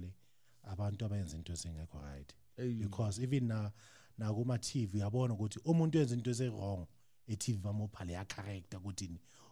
[0.70, 2.32] abantu abenza into ezingekho right
[2.80, 3.70] because even na
[4.18, 6.86] na kuma TV uyabona ukuthi umuntu wenza into ezi-wrong
[7.28, 9.10] e-TV bamupha leya character ukuthi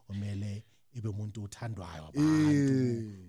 [0.08, 2.22] umele ibe umuntu othandwayo abantu.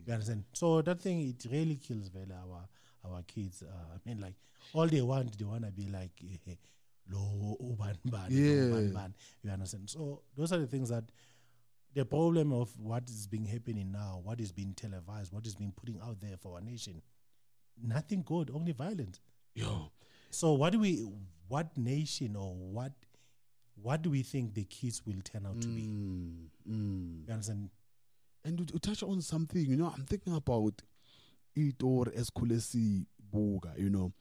[0.08, 0.44] You understand?
[0.54, 2.68] So that thing it really kills vele our
[3.04, 4.36] our kids uh, i mean like
[4.74, 6.56] all they want they want to be like eh,
[7.08, 9.10] lo ubani bani lo Yeah.
[9.44, 9.90] you understand?
[9.90, 11.04] So those are the things that
[11.94, 15.72] the problem of what is being happening now what is being televised what is being
[15.72, 17.02] putting out there for our nation
[17.82, 19.20] nothing good only violence.
[19.54, 19.92] Yo.
[20.32, 21.06] So what do we
[21.48, 22.92] what nation or what
[23.82, 25.82] what do we think the kids will turn out to be?
[25.82, 27.28] Mm, mm.
[27.28, 27.70] you understand?
[28.44, 30.82] And you, you touch on something you know i'm thinking about
[31.56, 34.14] it or esikhule sibuka you know.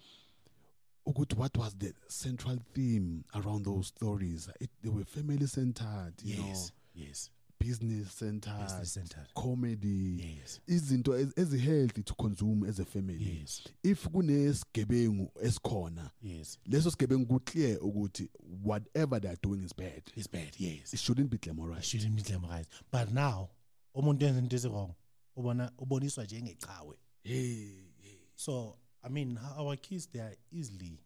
[1.04, 4.48] What was the central theme around those stories?
[4.58, 7.04] It, they were family centered you yes know.
[7.04, 7.30] yes
[7.66, 10.60] business centered business centered comedy yes.
[10.66, 13.38] izinto ez- ezi-healthy to consume as a family.
[13.40, 13.62] Yes.
[13.82, 16.58] If kunesigebengu esikhona yes.
[16.66, 18.28] leso sigebengu ku-clear ukuthi
[18.64, 20.02] whatever they're doing is bad.
[20.16, 20.92] It's bad yes.
[20.94, 22.68] It shouldn't be I glamorized shouldn't be glamorized.
[22.92, 23.48] But now
[23.94, 24.94] umuntu wenza into ezi-wrong
[25.36, 27.54] ubona uboniswa njengecawe hey,
[28.02, 28.18] hey.
[28.34, 31.00] so i mean ho- our kids they are easily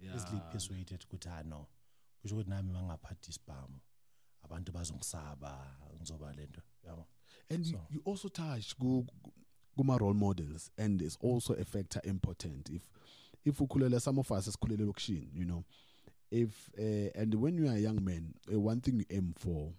[0.00, 1.66] easily persuaded ukuthi ah no.
[2.22, 3.78] Kusho ukuthi nami mangaphathi isibhamu.
[4.44, 7.06] Abantu bazongisaba ngizoba lento yabo?
[7.50, 9.32] And you, So- you also touch ku- ku-
[9.76, 12.68] kuma role models, and it's also a factor important.
[12.70, 12.82] If
[13.44, 15.64] if ukulele, some of us esikhulele lokishini, you know,
[16.30, 19.72] if uh, and when you are a young man, uh, one thing you aim for,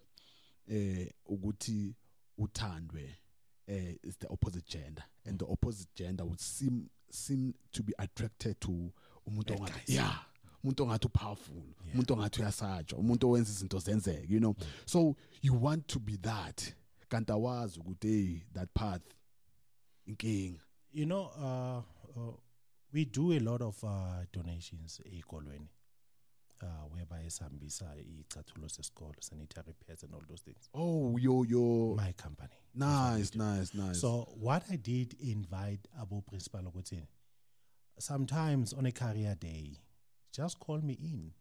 [0.68, 1.94] uh, ukuthi
[2.38, 3.16] uthandwe,
[3.68, 8.58] uh, is the opposite gender, and the opposite gender would seem seem to be attracted
[8.60, 8.92] to
[9.26, 10.24] umuntu ongathi- yeah
[10.64, 11.94] umuntu ongathi upowerful Yeah.
[11.94, 14.54] umuntu ongathi uyasatshwa umuntu owenza izinto zenzeke you know
[14.86, 16.74] so you want to be that
[17.08, 19.02] kanti awazi ukuthi hey that path
[20.06, 20.60] inkinga
[20.92, 21.82] you know uh,
[22.16, 22.34] uh
[22.92, 25.68] we do a lot of uh donations ey'kolweni
[26.62, 31.94] uh, whereby esihambisa icathulo sesikolo sanitary pads and all those things Oh, yo, yo.
[31.96, 34.00] my company Nice, nice, nice.
[34.00, 37.02] so what i did invite abo principal ukuthi
[37.98, 39.78] sometimes on a career day
[40.32, 41.32] just call me in.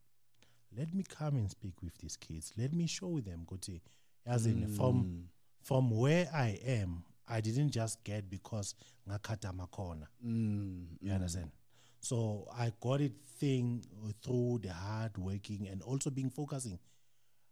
[0.77, 2.53] Let me come and speak with these kids.
[2.57, 3.81] Let me show them ukuthi
[4.25, 5.27] as in from
[5.61, 8.75] from where i am i didn't just get because
[9.07, 10.07] ngakhatha makona.
[10.25, 11.51] Mm, you understand?
[11.99, 13.83] So i got it thing
[14.23, 16.79] through the hard working and also being focusing.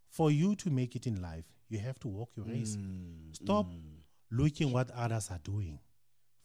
[0.09, 2.77] For you to make it in life you have to walk your race.
[2.77, 3.67] mm, stop
[4.31, 5.79] looking what others are doing.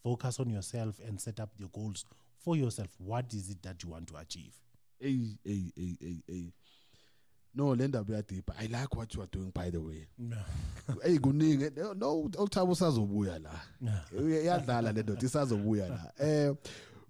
[0.03, 2.05] Focus on yourself and set up your goals
[2.39, 2.89] for yourself.
[2.97, 4.53] What is it that you want to achieve
[5.03, 6.53] Hey, hey, hey, hey, hey.
[7.53, 8.49] No, lenda buya deep.
[8.57, 10.07] I like what you are doing, by the way.
[11.03, 11.71] hey, kuningi.
[11.97, 13.51] No, uthabo usazobuya la.
[14.11, 16.11] Iyadlala le ndoda isazobuya la.
[16.19, 16.53] Eh,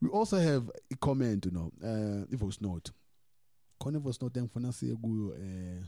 [0.02, 2.92] we also have a comment, you know, uh, i-voice note.
[3.80, 5.84] Khona i-voice note engifuna siye kuyo eh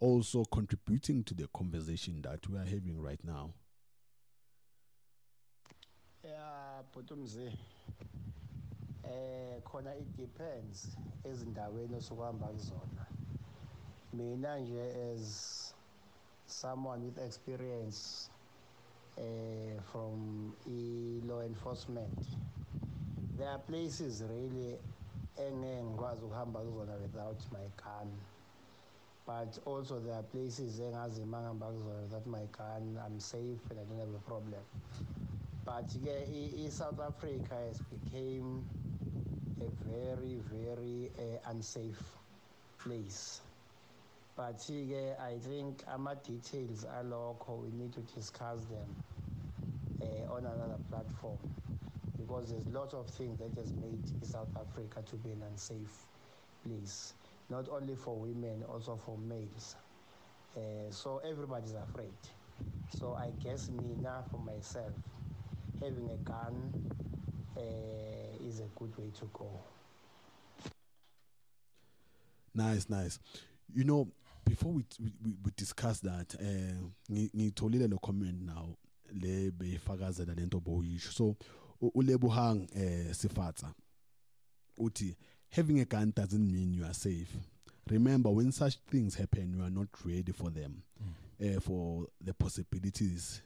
[0.00, 3.52] also contributing to the conversation that we are having right now.
[6.24, 7.52] Yeah, Putumzi.
[9.06, 13.04] Eh khona it depends ezindaweni osukuhamba kuzona.
[14.12, 15.74] Mina nje as
[16.46, 18.30] someone with experience
[19.16, 22.18] eh from i law enforcement
[23.36, 24.78] there are places really
[25.36, 28.08] engeke ngikwazi ukuhamba kuzona without my gun
[29.26, 33.80] but also there are places engazi uma ngihamba kuzona without my gun I'm safe and
[33.80, 34.62] I don't have a problem
[35.64, 36.16] but ke
[36.64, 38.64] i-south africa has became
[39.60, 42.16] a very very uh, unsafe
[42.78, 43.40] place.
[44.36, 48.96] But ke i think ama-details alokho we need to discuss them
[50.02, 51.38] uh, on another platform.
[52.18, 56.06] Because there's lots of things that has made south africa to be an unsafe
[56.62, 57.14] place
[57.48, 59.76] not only for women also for males.
[60.56, 62.14] Uh, so everybody's afraid.
[62.90, 64.94] So i guess mina for myself
[65.80, 67.15] having a gun uh,
[68.48, 69.48] is a good way to go.
[72.54, 73.18] Nice, nice.
[73.74, 74.08] You know,
[74.44, 76.74] before we we, we- we discuss that, eh
[77.10, 78.76] ngi- ngitholile lo comment now
[79.12, 81.12] le beyifakazela lento boyisho.
[81.12, 81.36] So
[81.80, 83.74] u- uLebuhang eh Sifatsa
[84.78, 85.16] uthi
[85.50, 87.34] having a gun doesn't mean you are safe.
[87.88, 90.82] Remember when such things happen you are not ready for them.
[91.40, 93.42] Eh for the possibilities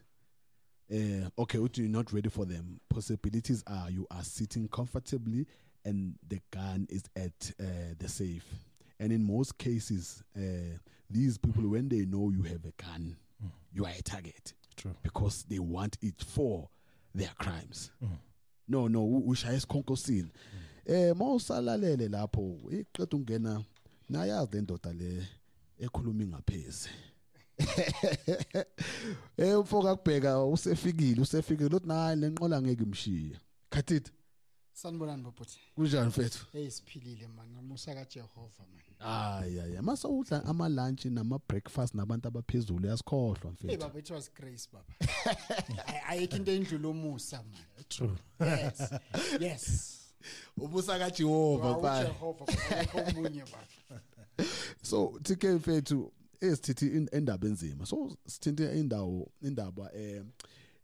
[0.93, 2.81] uh, okay, what you're not ready for them.
[2.89, 5.47] Possibilities are you are sitting comfortably
[5.85, 7.65] and the gun is at uh,
[7.99, 8.45] the safe.
[8.99, 10.77] And in most cases, uh,
[11.09, 13.17] these people, when they know you have a gun,
[13.73, 14.95] you are a target True.
[15.03, 16.69] because they want it for
[17.15, 17.91] their crimes.
[18.69, 20.31] No, no, u- ushaya isikhonkosini.
[20.87, 23.65] Eh mawusalalele lapho iqeda ungena
[24.09, 25.27] nayazi le ndoda le
[25.81, 26.89] ekhuluma ingaphezi.
[29.37, 31.69] Eh mfoka kubheka usefikile usefikile.
[31.69, 33.37] Lothi nayi lenqola ngeke imshiye.
[33.71, 34.13] Khathithi
[34.73, 36.47] sanibonani babhuti kunjani mfethu?
[36.53, 37.49] hey siphilile man.
[37.51, 38.81] Ngamusa kajehova man.
[38.99, 43.79] Hayi hayi mase udla ama lunch nama breakfast nabantu abaphezulu yasikhohlwa hey mfethu.
[43.79, 44.95] baba it was grace baba.
[45.87, 47.85] Ay- ayikho into endlula umusa man.
[47.89, 48.17] True.
[48.41, 48.93] Yes
[49.41, 49.97] yes.
[50.59, 52.01] Ubusa kaJehova bye.
[52.05, 54.01] ujehova akekho omunye baba.
[54.83, 57.87] So TK mfethu in- indaba enzima.
[57.87, 60.23] So sithinte indawo indaba eh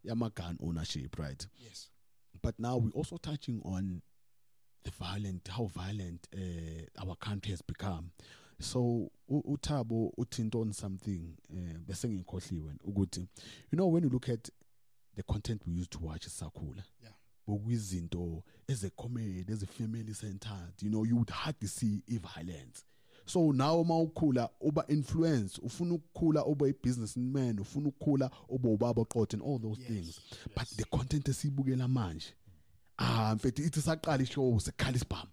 [0.03, 1.47] yama gun ownership right?
[1.63, 1.89] yes
[2.41, 4.01] but now we're also touching on
[4.83, 8.11] the violent how violent uh, our country has become
[8.59, 13.19] so uthabo uthinta on something uh, bese ngikhohliwe ukuthi
[13.71, 14.49] you know when you look at
[15.15, 17.13] the content we used to watch sakhula Yeah.
[17.47, 22.83] bokuyizinto eze-comedy eze-family centered you know you would hardly see i-violence
[23.27, 29.33] so now uma ukhula uba influence ufuna ukukhula ube i-businessman ufuna ukukhula ube ubaba oqotho
[29.37, 30.19] and all those Yes, things.
[30.55, 32.33] but the content esiyibukela manje
[32.97, 35.31] ah mfethu ithi saqala ishow sekhala isibhamu.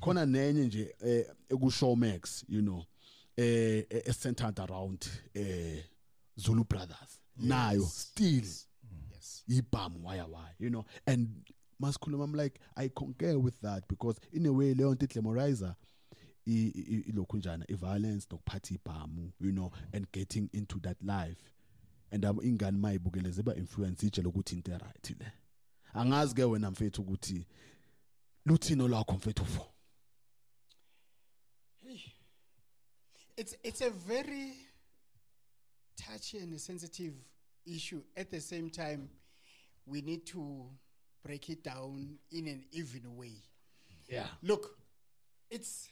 [0.00, 2.84] Khona nenye nje eh eku-showmax you know
[3.36, 5.82] eh eh, centered around eh
[6.36, 7.20] Zulu Brothers.
[7.36, 8.44] Nayo still
[9.12, 9.44] yes.
[9.48, 10.84] ibhamu waya waya you know.
[11.06, 11.28] And
[11.80, 15.74] masikhuluma i'm like i concur with that because in a way leyo nto iglamorizer
[16.46, 21.42] i- i- ilokhu njana i-violence nokuphatha ibhamu you know and getting into that life.
[22.10, 25.32] And abo ingane mayibukele ziba influence itshe lokuthi into right le.
[25.94, 27.46] Angazi ke wena mfethu ukuthi
[28.46, 29.70] luthino lwakho mfethu fo
[33.36, 34.54] it's it's a very
[35.96, 37.14] touchy and sensitive
[37.66, 38.00] issue.
[38.16, 39.08] At the same time
[39.86, 40.70] we need to
[41.24, 43.42] break it down in an even way.
[44.08, 44.28] Yeah.
[44.42, 44.78] Look
[45.50, 45.88] it's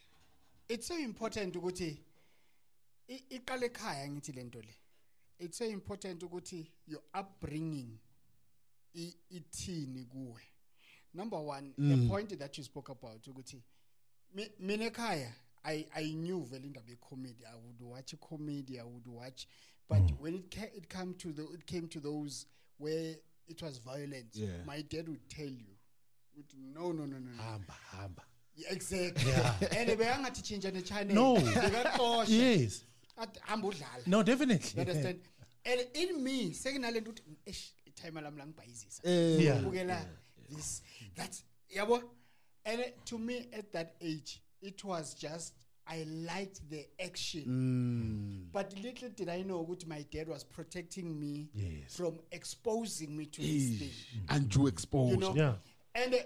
[0.72, 1.98] it's so important ukuthi
[3.30, 4.74] iqale ekhaya ngithi lento le.
[5.38, 7.98] It's so important ukuthi your upbringing
[8.94, 10.40] ithini kuwe.
[11.14, 12.08] Number one the mm.
[12.08, 13.62] point that you spoke about ukuthi
[14.34, 15.32] mi- mina ekhaya
[15.64, 17.44] I, I knew vele indaba ye-comedy.
[17.46, 19.46] I would watch a comedy i would watch
[19.88, 20.18] but mm.
[20.20, 22.46] when it, ca- it, come to the, it came to those
[22.78, 23.14] where
[23.46, 24.48] it was violent Yeah.
[24.66, 25.76] my dad would tell you
[26.36, 27.42] ukuthi, no no no no, no.
[27.42, 28.22] hamba hamba
[28.56, 29.32] Yeah, exactly.
[29.78, 31.36] And bekangathi tshintsha ne-channel No.
[31.36, 32.28] bekaxosha.
[32.28, 32.84] Yes.
[33.18, 34.70] Athi hamba udlala no definitely.
[34.80, 35.20] You definitely understand?
[35.64, 39.60] And in me sekunalento ukuthi eish ithayima lami langibhayizisa Eh, Yeah.
[39.60, 40.04] ukubukela
[40.50, 40.82] this.
[41.16, 41.42] That's
[41.74, 42.02] yabo?
[42.64, 45.54] And to me at that age it was just
[45.86, 47.44] i liked the action.
[47.46, 51.96] Mm, but little did i know ukuthi my dad was protecting me Yes.
[51.96, 53.90] from exposing me to this thing.
[54.28, 55.34] And you expose you know?
[55.34, 55.54] Yeah.
[55.94, 56.18] and uh,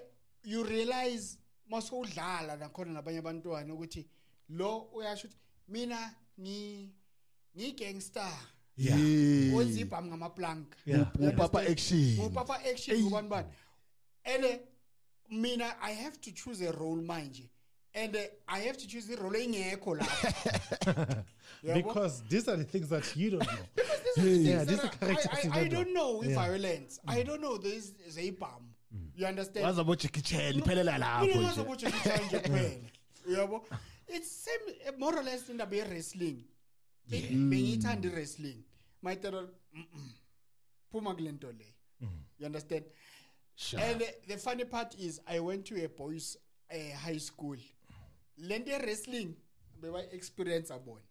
[0.44, 4.06] you realize masowudlala nakhona nabanye abantwana ukuthi
[4.48, 6.90] lo uyasho ukuthi mina ni
[7.54, 8.32] ni gangster.
[8.78, 8.98] Yeah.
[9.54, 10.76] wenza ibhamu ngamaplanka.
[10.86, 11.10] Yeah.
[11.20, 12.16] You upapa action.
[12.18, 13.48] Ngupapa action ngubani bani
[14.44, 14.56] uh,
[15.30, 17.48] mina i have to choose a role manje.
[17.94, 21.24] And uh, i have to choose irole engekho lapho.
[21.64, 21.74] Yabo?
[21.74, 23.66] because these are the things that you don't know.
[24.24, 26.20] Yeah that these are characters I, I, I don't know.
[26.20, 26.22] know.
[26.22, 26.34] Yeah.
[26.34, 27.00] violence.
[27.08, 27.92] I don't know this
[28.92, 29.66] zeyibhamu you understand?
[29.66, 32.38] Waza bojackie chan iphelela lapho nje.
[32.38, 32.90] kuphela.
[33.28, 33.64] Uyabo?
[34.08, 36.44] It's same more or less indaba ye-wrestling
[37.08, 38.64] Be- bengiyithanda i-wrestling.
[39.02, 40.12] My dad was, "Mm-mm,
[40.92, 41.72] phuma kule nto leyo
[42.38, 42.84] you understand?
[43.58, 43.80] Sure.
[43.80, 46.36] and uh, the funny part is i went to a boys
[46.70, 47.56] uh, high school.
[48.38, 49.34] Le nto ye-wrestling
[49.82, 51.02] beba-experience bona.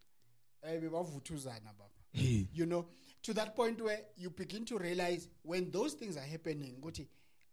[0.63, 1.89] Um bebavuthuzana baba.
[2.53, 2.85] You know
[3.23, 7.07] to that point where you begin to realize when those things are happening ukuthi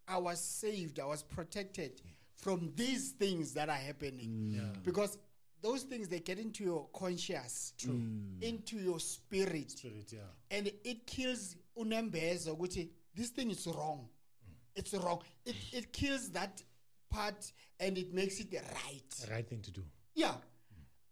[0.07, 2.01] i was saved i was protected
[2.37, 4.59] from these things that are happening.
[4.61, 4.83] Mm.
[4.83, 5.17] Because
[5.63, 8.43] those things they get into your conscious mm.
[8.43, 10.19] into your spirit, Spirit, yeah.
[10.51, 14.01] and it kills unembeza ukuthi this thing is wrong.
[14.01, 14.55] Mm.
[14.75, 15.21] It's wrong.
[15.45, 16.63] It, it kills that
[17.11, 19.11] part and it makes it right.
[19.25, 19.83] The right thing to do.
[20.17, 20.35] Yeah.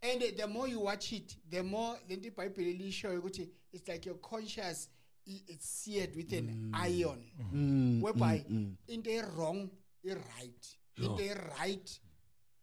[0.02, 4.04] And the more you watch it the more the nto ibhayibhile lishoyo ukuthi it's like
[4.04, 6.70] your conscious i- it's seared with an mm.
[6.74, 8.02] iron mm.
[8.02, 9.70] whereby mm, in the wrong,
[10.04, 12.00] i-right into e-right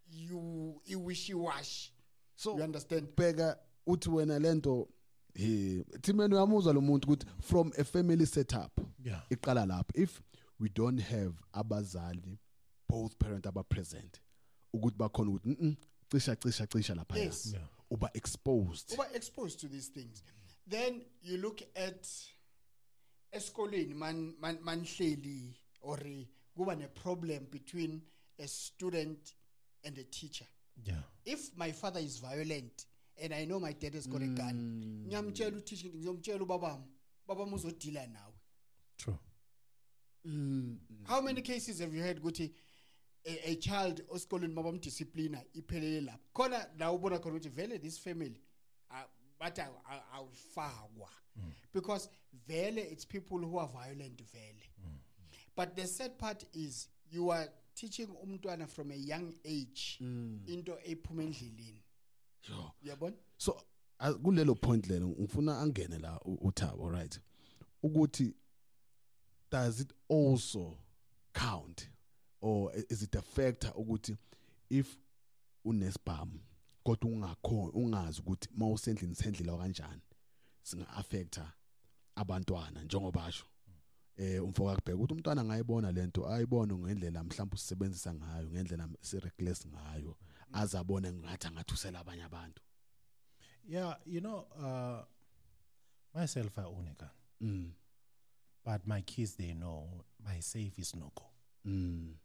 [0.09, 1.91] you iwishy-wash
[2.35, 3.07] So- you understand?
[3.15, 4.87] Bheka uthi wena lento
[6.01, 9.21] thimeni uyamuzwa lo muntu ukuthi from a family setup Yeah.
[9.29, 10.21] iqala lapho if
[10.59, 12.39] we don't have abazali
[12.89, 14.21] both parent aba present
[14.73, 15.75] ukuthi bakhona ukuthi mhm
[16.11, 17.53] cisha cisha cisha lapha Yes.
[17.53, 17.67] Yeah.
[17.89, 18.93] uba exposed.
[18.93, 20.23] Uba exposed to these things.
[20.67, 22.09] Then you look at
[23.31, 25.99] esikoleni man man manhleli or
[26.55, 28.01] kuba ne problem between
[28.39, 29.33] a student
[29.83, 30.45] and a teacher.
[30.83, 31.01] Yeah.
[31.25, 32.85] If my father is violent
[33.21, 34.55] and i know my dad has got a gun
[35.07, 36.85] ngiyamtshela uteacher ngizomtshela ubabami
[37.27, 38.33] babami uzodila nawe.
[38.97, 39.17] True.
[41.05, 42.51] How many cases have you heard ukuthi
[43.25, 46.23] a, a child esikoleni mabamdisciplina iphelele lapho?
[46.33, 48.41] Khona la ubona khona ukuthi vele this family
[49.49, 51.09] bathi awu- awu- awufakwa.
[51.73, 52.09] Because
[52.47, 54.69] vele it's people who are violent vele.
[55.55, 60.39] But the sad part is you are teaching umntwana from a young age mm.
[60.47, 61.83] into ephuma endleleni.
[62.49, 62.71] Yo.
[62.83, 63.61] uyabona so
[63.99, 67.19] a- kulelo point lelo ngifuna angene la u- uthabo right?
[67.83, 68.33] Ukuthi
[69.51, 70.77] does it also
[71.33, 71.89] count
[72.41, 74.17] or is it a factor ukuthi
[74.69, 74.97] if
[75.65, 76.39] unesibhamu
[76.87, 80.01] kodwa ungakho ungazi ukuthi mawusendlini sendlela kanjani
[80.63, 81.53] singa affecta
[82.15, 83.45] abantwana njengoba basho
[84.17, 89.67] eh umfoka kubheka ukuthi umntwana angayibona lento ayibone ngendlela mhlawumbe usebenzisa ngayo ngendlela si reckless
[89.67, 90.17] ngayo
[90.53, 92.61] azabone ngathi angathusela abanye abantu.
[93.65, 95.03] Yeah you know uh
[96.15, 97.09] myself i own a gun.
[97.41, 97.71] Mm.
[98.65, 101.25] but my kids they know my safe is no go.
[101.65, 102.15] Mm.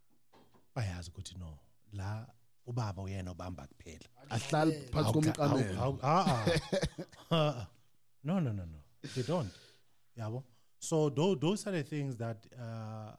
[0.74, 1.58] bayazi ukuthi no
[1.92, 2.26] la
[2.66, 4.08] ubaba uyena obamba kuphela.
[4.30, 5.98] Ahlali phansi komqamelo.
[6.02, 6.46] ah.
[7.30, 7.66] Ah,
[8.24, 8.78] no no no no.
[9.14, 9.50] They don't.
[10.18, 10.42] Yabo?
[10.78, 13.12] So those, those are the things that uh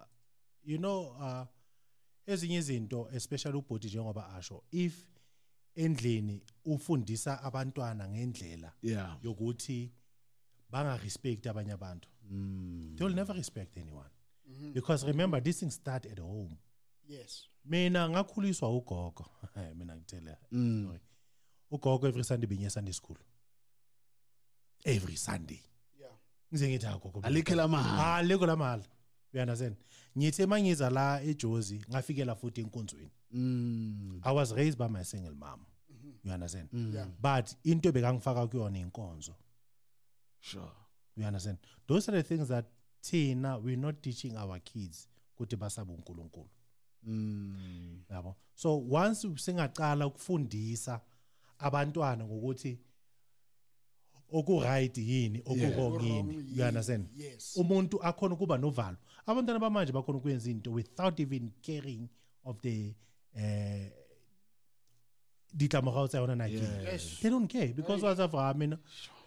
[0.64, 1.46] you know uh
[2.28, 5.08] ezinye izinto especially ubhodi njengoba asho if
[5.76, 8.74] endlini ufundisa abantwana ngendlela
[9.24, 9.92] yokuthi
[10.70, 12.96] bangarespect abanye abantu mm.
[12.96, 14.10] they will never respect anyone.
[14.74, 16.58] Because remember these things start at home.
[17.08, 17.46] Yes.
[17.66, 19.26] Mina ngakhuliswa ugogo.
[19.78, 20.86] Mina ngitshela Mm.
[20.88, 21.00] sorry.
[21.72, 23.18] Ugogo every sunday benye sunday school.
[24.86, 25.62] Every sunday.
[26.00, 26.12] Yeah.
[26.54, 28.84] Ngize ngithi agogo alikhe lamahala alikho lamahhala
[29.34, 29.76] you understand?
[30.18, 33.12] Ngithi mangiza la ejozi ngafikela futhi enkonzweni.
[33.32, 34.22] Mm.
[34.24, 35.66] i was raised by my single mom.
[36.24, 36.70] You understand?
[36.94, 37.08] Yeah.
[37.22, 39.36] but into bekangifaka kuyona inkonzo.
[40.40, 40.72] Sure.
[41.18, 41.58] you understand?
[41.88, 42.66] Those are the things that
[43.02, 45.08] thina we're not teaching our kids
[45.40, 46.50] ukuthi basabe uNkulunkulu.
[47.06, 48.04] Mm.
[48.10, 48.36] yabo.
[48.56, 51.02] So once singaqala ukufundisa
[51.60, 52.80] abantwana ngokuthi
[54.32, 56.38] okuright yini okurong yini?
[56.38, 57.08] Oku-wrong you understand?
[57.56, 58.98] Umuntu akhona ukuba novalo.
[59.26, 62.10] Abantwana bamanje bakhona ukwenza into without even caring
[62.46, 62.96] of the
[63.36, 63.92] eh
[65.54, 67.20] ditlamorao tsa yona Yes.
[67.22, 68.78] they don't care because wazafa mina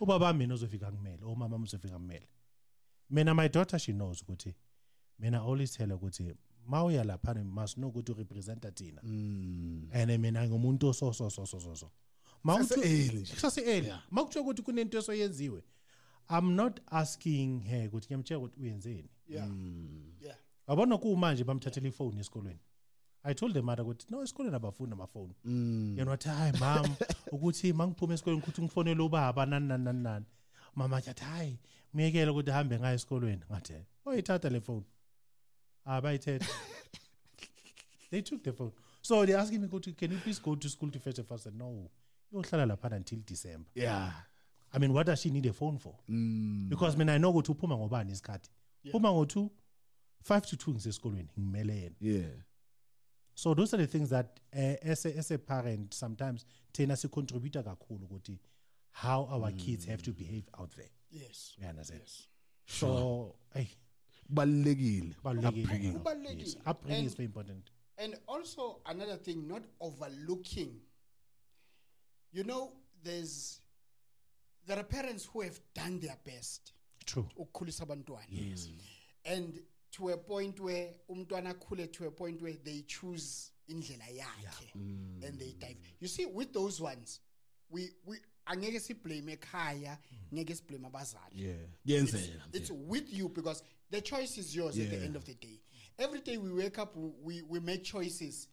[0.00, 2.28] ubaba mina uzofika kumele umama uzofika kumele.
[3.10, 4.54] Mina my daughter she knows ukuthi
[5.18, 6.34] mina always tell her ukuthi
[6.68, 9.88] mawuya lapha you must know ukuthi urepresenta thina Mm.
[9.92, 11.90] and mina ngumuntu so so so so so so
[12.46, 13.32] Sase-early nje.
[13.34, 15.62] kusase-early makuthiwa ukuthi kunento esoyenziwe
[16.38, 19.48] i'm not asking her ukuthi ngiyamtshela ukuthi uyenzeni Yeah.
[19.48, 20.12] Mm.
[20.20, 20.36] Yeah.
[20.68, 22.60] yabona kuwumanje bamthathela ifoni esikolweni
[23.22, 25.94] i told the mother ukuthi no esikolweni abafundi amafoni Mm.
[25.98, 26.84] yena wathi hayi mam
[27.32, 30.26] ukuthi mangiphuma esikolweni ukuthi ngifonele ubaba nani nani nani nani
[30.74, 31.58] mama athi hayi
[31.94, 34.82] miyekele ukuthi hambe ngayo esikolweni ngathi oyithatha le phone
[35.86, 36.46] abayithethe
[38.10, 38.72] they took the phone.
[39.02, 41.38] So they asking me go to, can you please go to school to fetch a
[41.38, 41.90] said no.
[42.34, 43.68] Yohlala lapha until december.
[43.74, 44.10] Yeah.
[44.72, 45.94] i mean what does she need a phone for?
[46.10, 46.68] Mm.
[46.68, 48.50] because mina i know ukuthi uphuma ngobani isikhathi.
[48.92, 49.50] Phuma ngo-two
[50.22, 52.30] five to two ngisesikolweni ngimele yena Yeah.
[53.34, 57.62] so those are the things that uh, as, a, as a parent sometimes thina sicontributa
[57.62, 58.38] kakhulu ukuthi
[58.92, 60.90] how our kids have to behave out there.
[61.10, 61.54] Yes.
[61.58, 62.00] you understand?
[62.00, 62.28] Yes.
[62.66, 63.68] so hey
[64.28, 65.14] Kubalulekile.
[65.22, 65.92] balulekile Upbringing.
[65.92, 65.96] yes.
[65.96, 66.62] Kubalulekile.
[66.66, 70.82] upbringing And- is very important And also another thing, not overlooking.
[72.32, 72.72] You know,
[73.02, 73.60] there's
[74.66, 76.72] there are parents who have done their best
[77.06, 78.26] true ukukhulisa abantwana.
[78.28, 78.68] yes
[79.24, 79.60] And
[79.92, 85.24] to a point where umntwana akhule to a point where they choose indlela yakhe mm.
[85.24, 85.76] and they dive.
[86.00, 87.20] You see with those ones
[87.70, 90.34] we we angeke si blame ekhaya, mm.
[90.38, 91.32] ngeke si blame abazali.
[91.32, 91.54] Yeah.
[91.86, 92.42] Kuyenzeka.
[92.52, 95.60] It's with you because the choice is yours at the end of the day.
[95.98, 98.48] Every day we wake up, we, we, make choices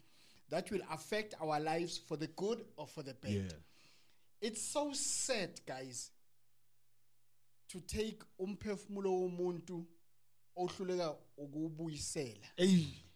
[0.49, 3.31] that will affect our lives for the good or for the bad.
[3.31, 3.41] Yeah.
[4.41, 6.11] It's so sad, guys,
[7.69, 9.85] to take umphefumulo womuntu
[10.55, 12.47] ohluleka ukubuyisela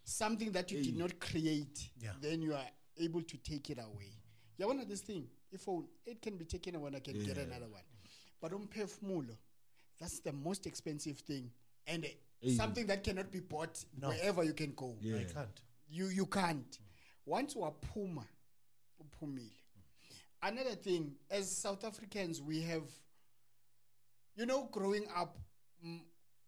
[0.04, 2.14] something that you did not create Yeah.
[2.20, 4.12] then you are able to take it away
[4.58, 7.84] yabona this thing iphone it can be taken away and i can get another one
[8.40, 9.36] but umphefumulo
[10.00, 11.50] that's the most expensive thing
[11.88, 12.08] and uh,
[12.40, 12.54] Hey.
[12.56, 14.08] something that cannot be bought No.
[14.10, 15.16] wherever you can go Yeah.
[15.20, 15.60] i can't
[15.90, 16.78] you you can't
[17.26, 18.24] once waphuma
[19.00, 19.56] uphumile
[20.42, 22.84] another thing as south africans we have
[24.36, 25.36] you know growing up
[25.84, 26.00] mm,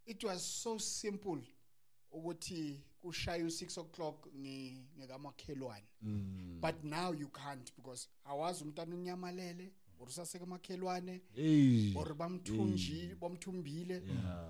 [0.07, 1.41] it was so simple
[2.13, 6.59] ukuthi kushaya u-6 o'clock nge- ngekamakhelwane Mm.
[6.61, 10.09] but now you can't because awazi umntana unyamalele or
[11.35, 11.93] Hey.
[11.95, 14.01] or bamthunji bamthumbile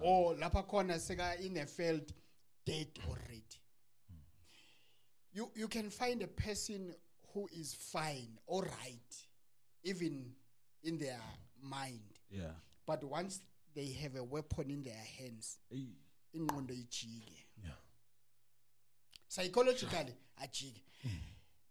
[0.03, 2.13] or oh, lapha khona seka in a field
[2.65, 3.43] dead already.
[5.33, 6.95] You you can find a person
[7.35, 9.27] who is fine all right
[9.83, 10.33] even
[10.85, 11.21] in their
[11.63, 12.01] mind.
[12.31, 12.53] Yeah.
[12.87, 13.41] but once
[13.75, 15.89] they have a weapon in their hands Hey.
[16.35, 17.45] ingqondo ijike.
[17.63, 17.71] Yeah.
[19.29, 20.83] Psychologically ajike.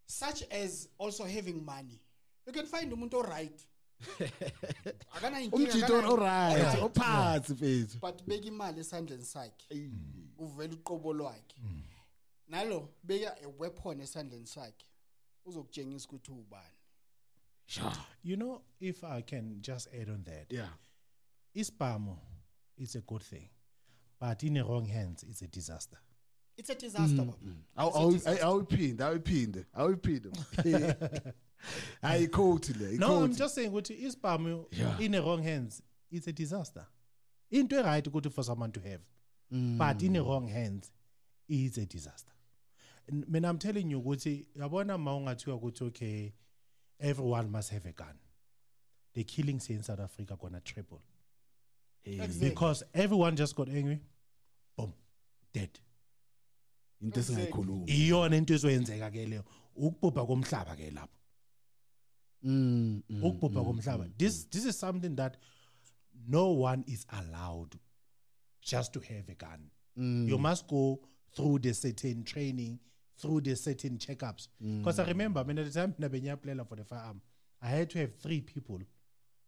[0.05, 2.01] Such as also having money.
[2.47, 3.65] You can find umuntu Akanayinkinga,
[5.51, 6.65] Umjito akanayo- alright.
[6.65, 6.83] Alright.
[6.83, 7.99] Ophansi mfethu.
[8.01, 9.91] but beka imali esandleni sakhe
[10.37, 11.55] uvela uqobo lwakhe
[12.47, 14.85] nalo beka a weapon esandleni sakhe
[15.45, 16.75] uzokutshengisa ukuthi ubani
[17.65, 17.95] Sure.
[18.23, 20.73] you know if i can just add on that Yeah.
[21.53, 22.17] ispamo
[22.77, 23.49] is a good thing
[24.19, 25.99] but in the wrong hands it's a disaster
[26.57, 27.37] it's a disaster baba
[27.75, 29.65] Awu- awu- awuyiphinde
[32.01, 35.01] ayikhoti le no i'm just saying ukuthi ispamo Yeah.
[35.01, 35.81] in the wrong hands
[36.11, 36.85] it's a disaster.
[37.51, 39.01] Into right ukuthi for someone to have
[39.51, 40.91] but in the wrong hands
[41.47, 42.33] it's a disaster.
[43.11, 46.33] Mina i'm telling you ukuthi yabona ma ungathiwa ukuthi okay
[46.99, 48.17] everyone must have a gun.
[49.13, 51.01] The killings in south africa gonna triple.
[52.05, 52.49] Exactly.
[52.49, 53.99] because everyone just got angry
[54.77, 54.93] boom
[55.53, 55.79] dead.
[57.01, 59.43] Into esingayikhuluma iyona into ezoyenzeka ke leyo
[59.75, 61.18] ukubhubha komhlaba ke lapho.
[62.43, 64.03] Mm, mm, ukubhubha mm, komhlaba.
[64.05, 64.11] mm.
[64.17, 65.37] this this is something that
[66.27, 67.77] no one is allowed
[68.61, 69.69] just to have a gun.
[69.97, 70.27] Mm.
[70.27, 70.99] you must go
[71.35, 72.79] through the certain training
[73.17, 74.47] through the certain checkups.
[74.59, 77.21] Because i remember when at the time when I player for the firearm
[77.61, 78.79] i had to have three people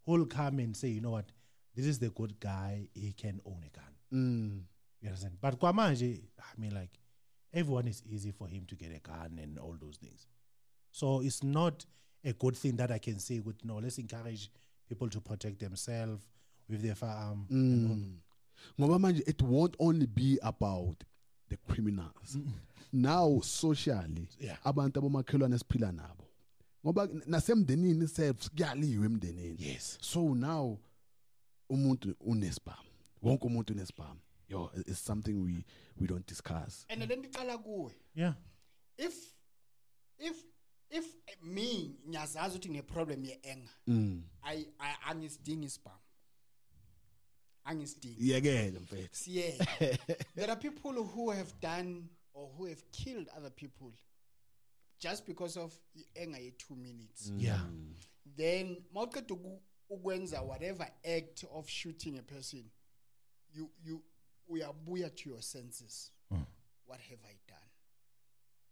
[0.05, 1.31] who will come and say you know what?
[1.75, 2.89] This is the good guy.
[2.93, 3.93] He can own a gun.
[4.13, 4.63] Mm.
[5.01, 5.37] you understand?
[5.39, 6.99] But kwamanje i mean like
[7.53, 10.27] everyone is easy for him to get a gun and all those things.
[10.91, 11.85] So it's not
[12.23, 14.49] a good thing that I can say with no let's encourage
[14.87, 16.21] people to protect themselves
[16.69, 18.87] with their firearm and all.
[18.87, 18.99] Mm.
[18.99, 21.03] ngoba it won't only be about
[21.49, 22.37] the criminals.
[22.93, 24.57] Now socially Yeah.
[24.65, 26.25] abantu abomakhelwane esiphila nabo.
[26.85, 29.55] Ngoba nasemndenini self kuyaliwe emndenini.
[29.59, 29.97] Yes.
[30.01, 30.79] So now
[31.69, 32.89] umuntu unesibhamu
[33.23, 34.19] wonke umuntu unesibhamu
[34.49, 35.65] yo it's something we
[35.97, 36.85] we don't discuss.
[36.89, 37.91] And lento iqala kuwe.
[38.15, 38.33] Yeah.
[38.97, 39.15] If
[40.19, 40.35] if
[40.91, 41.05] if
[41.41, 44.23] me ngiyazazi ukuthi ngine-problem ye-anger mm.
[44.43, 46.01] I- I- angisidingi isibhamu
[47.63, 48.29] angisidingi.
[48.29, 49.15] Yekele mfethu.
[49.15, 49.97] Siyeke.
[50.35, 53.91] There are people who have done or who have killed other people
[54.99, 57.31] just because of i-anger ye-two minutes.
[57.37, 57.65] Yeah.
[58.37, 60.87] Then mawuqeda uku- ukwenza whatever
[61.17, 62.63] act of shooting a person
[63.53, 64.03] you you
[64.49, 66.11] uyabuya to your senses.
[66.85, 67.69] What have i done?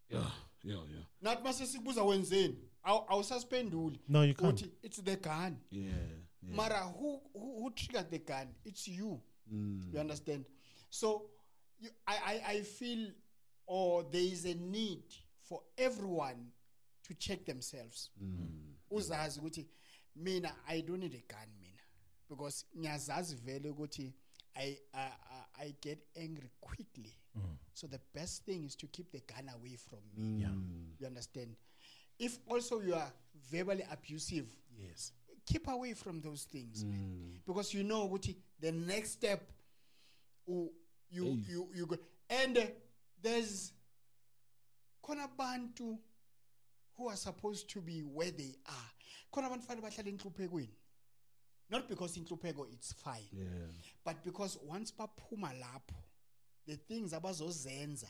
[0.09, 0.31] Yeah
[0.63, 1.05] yeah yeah.
[1.21, 2.57] Nathi mase sikubuza wenzeni?
[2.83, 4.61] Awu- awusaspenduli No, you can't.
[4.61, 5.57] Uthi, it's the gun.
[5.71, 5.85] Yeah,
[6.41, 6.55] yeah.
[6.55, 8.47] mara who, who who triggered the gun?
[8.65, 9.21] It's you.
[9.53, 9.93] Mm.
[9.93, 10.45] you understand?
[10.89, 11.29] So
[11.79, 13.11] you, I, I i feel
[13.65, 15.03] or there is a need
[15.41, 16.51] for everyone
[17.07, 18.09] to check themselves.
[18.23, 18.75] Mm.
[18.91, 19.67] uzazi ukuthi
[20.15, 21.83] mina i don't need a gun mina.
[22.29, 24.13] Because ngiyazazi vele ukuthi
[24.55, 25.11] I, I,
[25.59, 27.15] I, get angry quickly.
[27.73, 30.41] So the best thing is to keep the gun away from me.
[30.99, 31.55] You understand?
[32.17, 33.11] If also you are
[33.51, 34.47] verbally abusive,
[34.77, 35.11] yes
[35.45, 37.39] keep away from those things, man.
[37.47, 38.27] Because you know what
[38.59, 39.41] the next step
[40.47, 40.71] u-
[41.09, 41.97] you you you go
[42.29, 42.61] and uh,
[43.21, 43.71] there's
[45.03, 45.97] khona abantu
[46.97, 48.91] who are supposed to be where they are
[49.33, 50.69] khona abantu fanele bahlale enhluphekweni
[51.69, 53.27] not because inhlupheko it's fine.
[53.31, 53.47] Yeah.
[54.05, 55.95] But because once baphuma lapho
[56.67, 58.07] the things abazozenza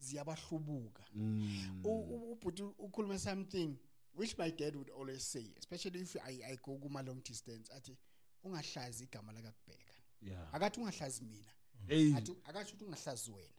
[0.00, 1.02] ziyabahlubuka.
[1.14, 1.80] Mm.
[1.84, 3.76] U- u- ubhuti ukhulume something
[4.14, 7.96] which my dad would always say especially if i, I go kuma long distance athi
[8.44, 10.54] ungahlazi igama lakakubheka yeah.
[10.54, 11.52] Akathi ungahlazi mina.
[11.86, 12.14] Hey.
[12.14, 13.52] Athi akathi ukuthi ungahlazi wena.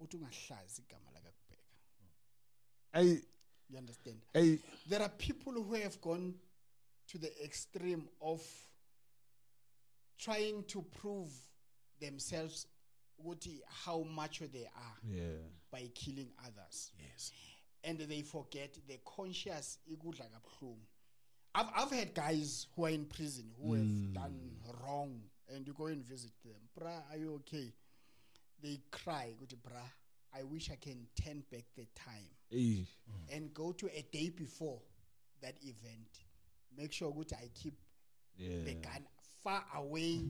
[0.00, 1.76] Uthi ungahlazi igama lakakubheka
[2.92, 3.18] hey.
[3.70, 4.20] You understand?
[4.32, 4.58] Hey.
[4.88, 6.34] There are people who have gone
[7.10, 8.42] to the extreme of
[10.18, 11.30] trying to prove
[12.00, 12.66] themselves
[13.18, 15.38] ukuthi how mature they are yeah.
[15.70, 16.92] by killing others.
[16.98, 17.32] Yes.
[17.82, 20.86] And they forget the conscious ikudla kabuhlungu.
[21.54, 24.12] I've, I've had guys who are in prison who have hmm.
[24.12, 24.50] done
[24.84, 25.20] wrong
[25.52, 26.60] and you go and visit them.
[26.76, 27.72] Bra are you okay?
[28.62, 29.82] They cry ukuthi bra
[30.32, 32.30] i wish i can turn back the time
[33.32, 34.78] and go to a day before
[35.42, 36.20] that event
[36.76, 37.74] make sure ukuthi i keep
[38.38, 39.06] yeah the gun
[39.42, 40.20] far away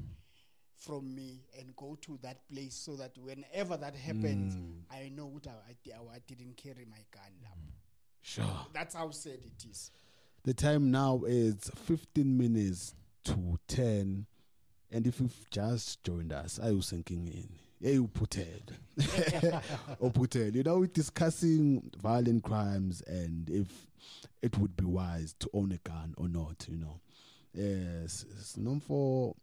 [0.76, 4.82] from me and go to that place so that whenever that happens mm.
[4.90, 7.72] i know what I, I, I didn't carry my gun lapho.
[8.22, 9.90] sure that's how sad it is
[10.42, 14.26] The time now is 15 minutes to 10.
[14.90, 17.50] And if you've just joined us, I was sinking in.
[17.80, 18.70] Yeah, you put it.
[20.00, 20.54] or put it.
[20.54, 23.68] You know, we're discussing violent crimes and if
[24.42, 27.00] it would be wise to own a gun or not, you know.
[27.54, 29.34] Yes, it's known for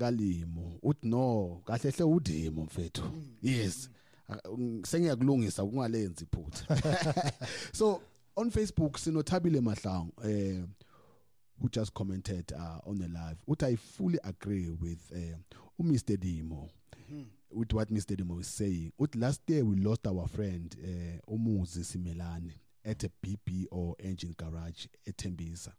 [0.00, 0.78] Galimo.
[0.82, 3.02] Ut no, kahle hle udimo mfethu.
[3.42, 3.88] Yes.
[4.28, 7.32] Ah, ng- Sengiyakulungisa kungalenzi iphutha.
[7.72, 8.00] So
[8.36, 10.66] on Facebook, Sinothabile Mahlang, uh,
[11.60, 15.36] who just commented uh, on the live, what I fully agree with uh,
[15.82, 16.16] Mr.
[16.16, 16.68] Dimo,
[17.54, 18.16] with what Mr.
[18.16, 18.92] Dimo is saying.
[19.00, 22.52] Ut last year we lost our friend uh, Umuzi Simelane
[22.84, 25.72] at a BP or Engen garage at Tembisa.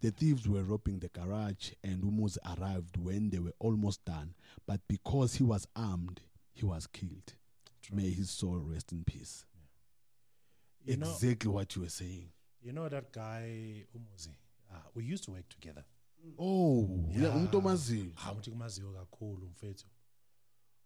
[0.00, 4.32] The thieves were robbing the garage, and Umuzi arrived when they were almost done.
[4.66, 6.20] But because he was armed,
[6.54, 7.34] he was killed.
[7.92, 9.44] May his soul rest in peace.
[10.84, 12.28] you know exactly what you were saying.
[12.62, 14.30] you know that guy umuzi
[14.70, 15.84] uh, we used to work together
[16.38, 17.58] Oh, yeah, umuntu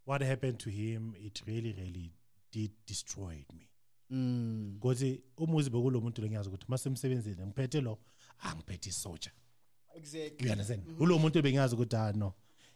[0.07, 2.13] what happened to him it really really
[2.51, 3.69] did destroyed me
[4.09, 4.73] Mm.
[4.77, 7.99] ukuthi umuzi bekulo muntu lengiyazi ukuthi masemsebenzini ngiphethe lo
[8.39, 9.31] angiphethe isoja
[9.95, 12.33] exactly you understand ulo muntu bengiyazi ukuthi ah no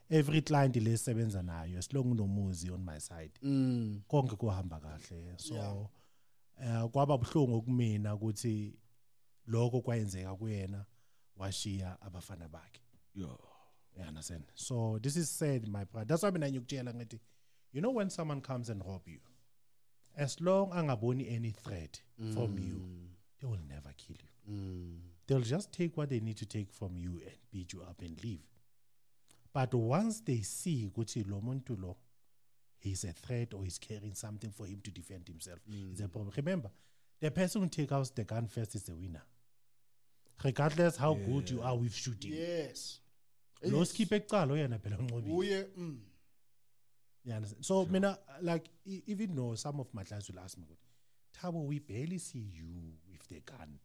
[0.10, 4.02] every client lesebenza nayo as long unomuzi on my side Mm.
[4.08, 5.88] konke kuhamba kahle so Yeah.
[6.84, 8.80] eh kwaba buhlungu kumina ukuthi
[9.48, 10.86] lokho kwayenzeka kuyena
[11.36, 12.82] washiya abafana bakhe
[13.16, 13.38] Yeah.
[13.98, 14.44] You understand.
[14.56, 16.06] So this is said my brother.
[16.06, 17.20] That's why ngikutshela ngathi
[17.72, 19.20] you know when someone comes and rob you
[20.16, 22.02] as long as angaboni any threat
[22.34, 22.82] from you
[23.40, 24.54] they will never kill you.
[24.54, 24.98] Mm.
[25.28, 28.22] they'll just take what they need to take from you and beat you up and
[28.24, 28.42] leave.
[29.54, 31.98] But once they see ukuthi lo muntu lo
[32.80, 35.60] he's a threat or he's carrying something for him to defend himself
[35.92, 36.34] it's a problem.
[36.36, 36.70] Remember
[37.20, 39.24] the person who takes out the gun first is the winner.
[40.44, 42.32] Regardless how good you are with shooting.
[42.32, 43.00] Yes
[43.62, 45.98] lo skipper ekuqala oyena phela unqobile uye mm,
[47.62, 50.66] so mina like even though some of my clients will ask me
[51.42, 52.66] Tabo we barely see you
[53.12, 53.80] with the gun.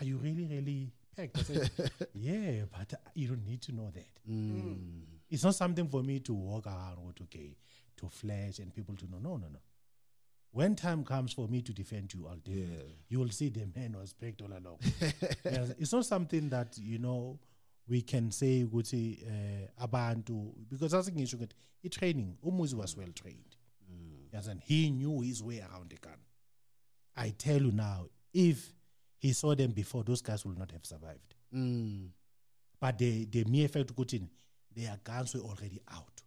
[0.00, 1.38] Are you really really packed?
[1.38, 1.70] I said
[2.14, 4.30] yeah but you don't need to know that.
[4.30, 5.02] Mm.
[5.30, 7.56] it's not something for me to walk around with okay
[7.96, 9.18] to flash and people to know.
[9.18, 9.58] No no no.
[10.50, 12.72] When time comes for me to defend you i'll defend.
[12.72, 12.92] Yeah.
[13.08, 14.78] you will see the man was packed all along.
[15.44, 17.38] Yes, it's not something that you know
[17.88, 21.54] we can say ukuthi uh, abantu because as ngisho ukuthi
[21.84, 23.56] i-training umuzi was well trained.
[24.32, 26.18] Yes and he knew his way around the gun.
[27.16, 28.72] I tell you now if
[29.18, 31.34] he saw them before those guys will not have survived.
[31.54, 32.08] Mm.
[32.80, 34.26] but the the mere fact ukuthi
[34.74, 36.22] their guns were already out.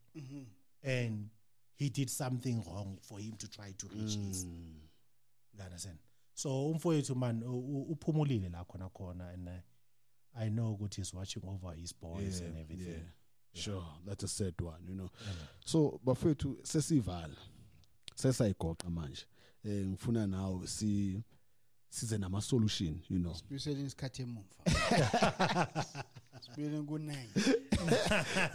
[0.84, 1.30] And
[1.76, 4.76] he did something wrong for him to try to reach his Mm.
[5.58, 5.98] you understand?
[6.36, 9.52] So umfowethu man uphumulile la khona khona and uh,
[10.36, 12.90] i know ukuthi he's watching over his boys and everything
[13.56, 13.64] Yeah.
[13.64, 15.10] Sure, that's a sad one, you know.
[15.66, 17.36] So bafethu sesivala.
[18.16, 19.26] Sesayigoqa manje.
[19.64, 21.24] Eh ngifuna nawe si
[21.90, 23.34] size nama solution, you know.
[23.34, 24.46] sibuyisele isikhathi emumva
[26.42, 27.30] sibuyele ku-nine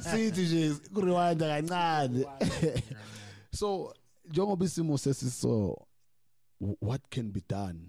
[0.02, 2.26] Sithi nje kurewind kancane.
[3.54, 5.86] So njengoba isimo sesiso
[6.62, 7.80] wh- what can be done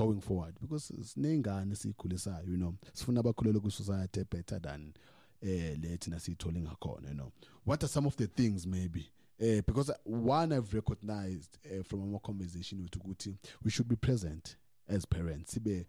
[0.00, 2.74] going forward because sinengane sikhulisayo you know.
[2.92, 4.94] Sifuna abakhulele ku society better than
[5.42, 7.32] eh le thina siyithole ngakhona you know.
[7.64, 12.20] What are some of the things maybe eh because one i've recognized uh, from our
[12.20, 14.56] conversation with ukuthi we should be present
[14.88, 15.86] as parents sibe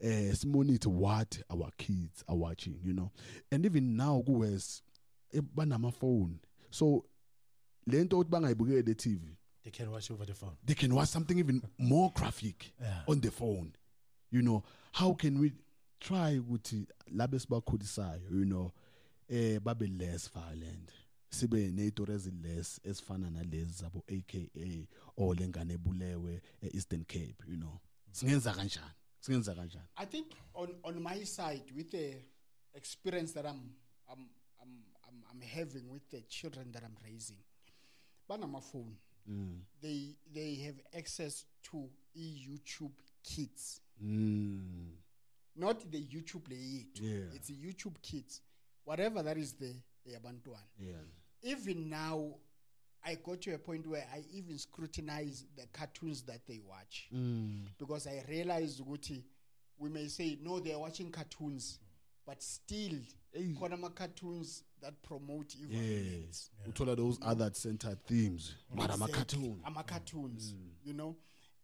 [0.00, 3.10] eh simonitor what our kids are watching you know.
[3.50, 4.82] And even now kuwes
[5.56, 6.38] banama phone
[6.70, 7.04] so
[7.86, 10.56] lento bangayibukeli TV they can watch over the phone.
[10.64, 13.02] They can watch something even more graphic Yeah.
[13.08, 13.72] on the phone.
[14.30, 14.62] You know
[14.92, 15.52] how can we
[16.00, 18.72] try ukuthi labe sibakhulisayo you know
[19.28, 20.90] eh babe less violent
[21.30, 24.86] sibe nezitori eziless ezifana nalezi zabo AKA
[25.16, 26.42] or lengane ebulewe
[26.74, 27.80] Eastern Cape you know.
[28.12, 28.92] Singenza kanjani?
[29.20, 29.86] Singenza kanjani?
[29.96, 32.16] I think on on my side, with the
[32.74, 33.74] experience that I'm
[34.08, 34.28] I'm
[34.60, 37.38] I'm I'm, I'm having with the children that I'm raising,
[38.28, 38.60] banama
[39.26, 44.60] phone, they they have access to e YouTube Kids, mm.
[45.56, 46.98] not the YouTube late.
[47.00, 47.34] Yeah.
[47.34, 48.40] It's YouTube Kids,
[48.84, 49.74] whatever that is the
[50.06, 50.60] the Abantuan.
[50.78, 50.92] yeah
[51.42, 52.34] Even now,
[53.04, 57.66] I got to a point where I even scrutinize the cartoons that they watch mm.
[57.78, 59.22] because I realized ukuthi
[59.78, 61.78] we may say no they are watching cartoons
[62.26, 62.98] but still
[63.32, 63.54] Hey.
[63.58, 68.54] khona ama cartoons that promote evil yes uthola those other center themes.
[68.74, 69.60] But i'm a cartoon.
[69.66, 70.54] Ama cartoons
[70.84, 71.16] you know?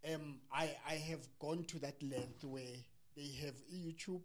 [0.05, 2.77] Um I I have gone to that length where
[3.17, 4.23] they have YouTube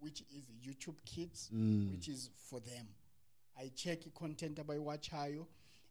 [0.00, 1.50] which is YouTube Kids
[1.92, 2.86] which is for them.
[3.60, 5.46] I check content abayiwatchayo.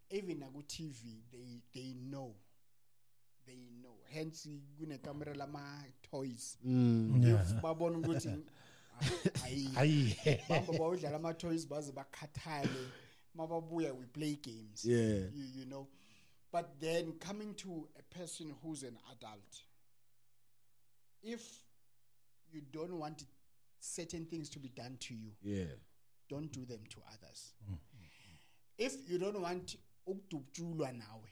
[0.10, 2.34] Even naku TV they they know.
[3.46, 3.98] They know.
[4.14, 4.48] Hence
[4.80, 7.24] kune camera lama toys mm.
[7.24, 7.62] yeah.
[7.62, 8.30] babona ukuthi
[9.44, 9.70] ayi.
[9.76, 10.18] Ayi.
[10.50, 12.92] Bamba bawudlala ama toys baze bakhathale
[13.36, 14.86] mababuya we play games.
[14.86, 15.30] Yeah.
[15.34, 15.88] you, you know.
[16.52, 19.64] But then coming to a person who's an adult
[21.24, 21.62] if
[22.52, 23.26] you don't want
[23.80, 25.66] certain things to be done to you yeah.
[26.30, 27.54] don't do them to others.
[27.70, 27.78] Mm.
[28.78, 29.76] If you don't want
[30.08, 31.30] ukudubjulwa nawe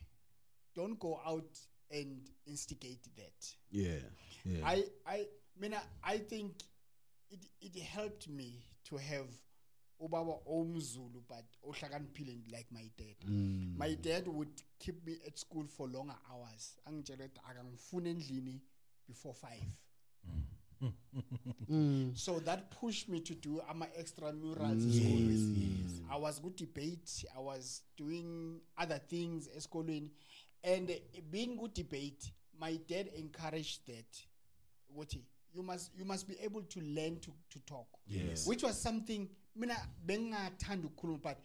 [0.76, 1.58] don't go out
[1.92, 3.56] and instigate that.
[3.72, 4.00] Yeah.
[4.44, 4.68] Yeah.
[4.68, 5.28] I I
[5.60, 6.54] mina I think
[7.30, 9.28] it it helped me to have
[10.00, 13.16] ubaba omzulu but ohlakaniphile like my dad.
[13.28, 13.78] Mm.
[13.78, 16.78] My dad would keep me at school for longer hours.
[16.86, 18.62] Angitshela ukuthi akangifuni endlini
[19.08, 19.52] before 5.
[21.70, 22.16] Mm.
[22.16, 27.82] So that pushed me to do ama extramurals yes, I was good debate, I was
[27.98, 30.12] doing other things esikolweni
[30.66, 30.92] and
[31.32, 34.26] being good debate, my dad encouraged that.
[34.88, 35.14] What
[35.56, 37.88] you must you must be able to learn to, to talk.
[38.08, 38.46] Yes.
[38.46, 39.76] Which was something mina
[40.06, 41.38] bengathanda ukukhuluma but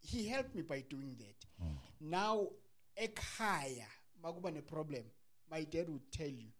[0.00, 1.46] he helped me by doing that.
[1.60, 1.74] Hmm.
[2.00, 2.48] Now
[2.96, 3.86] ekhaya
[4.22, 5.04] makuba ne problem,
[5.50, 6.50] my dad would tell you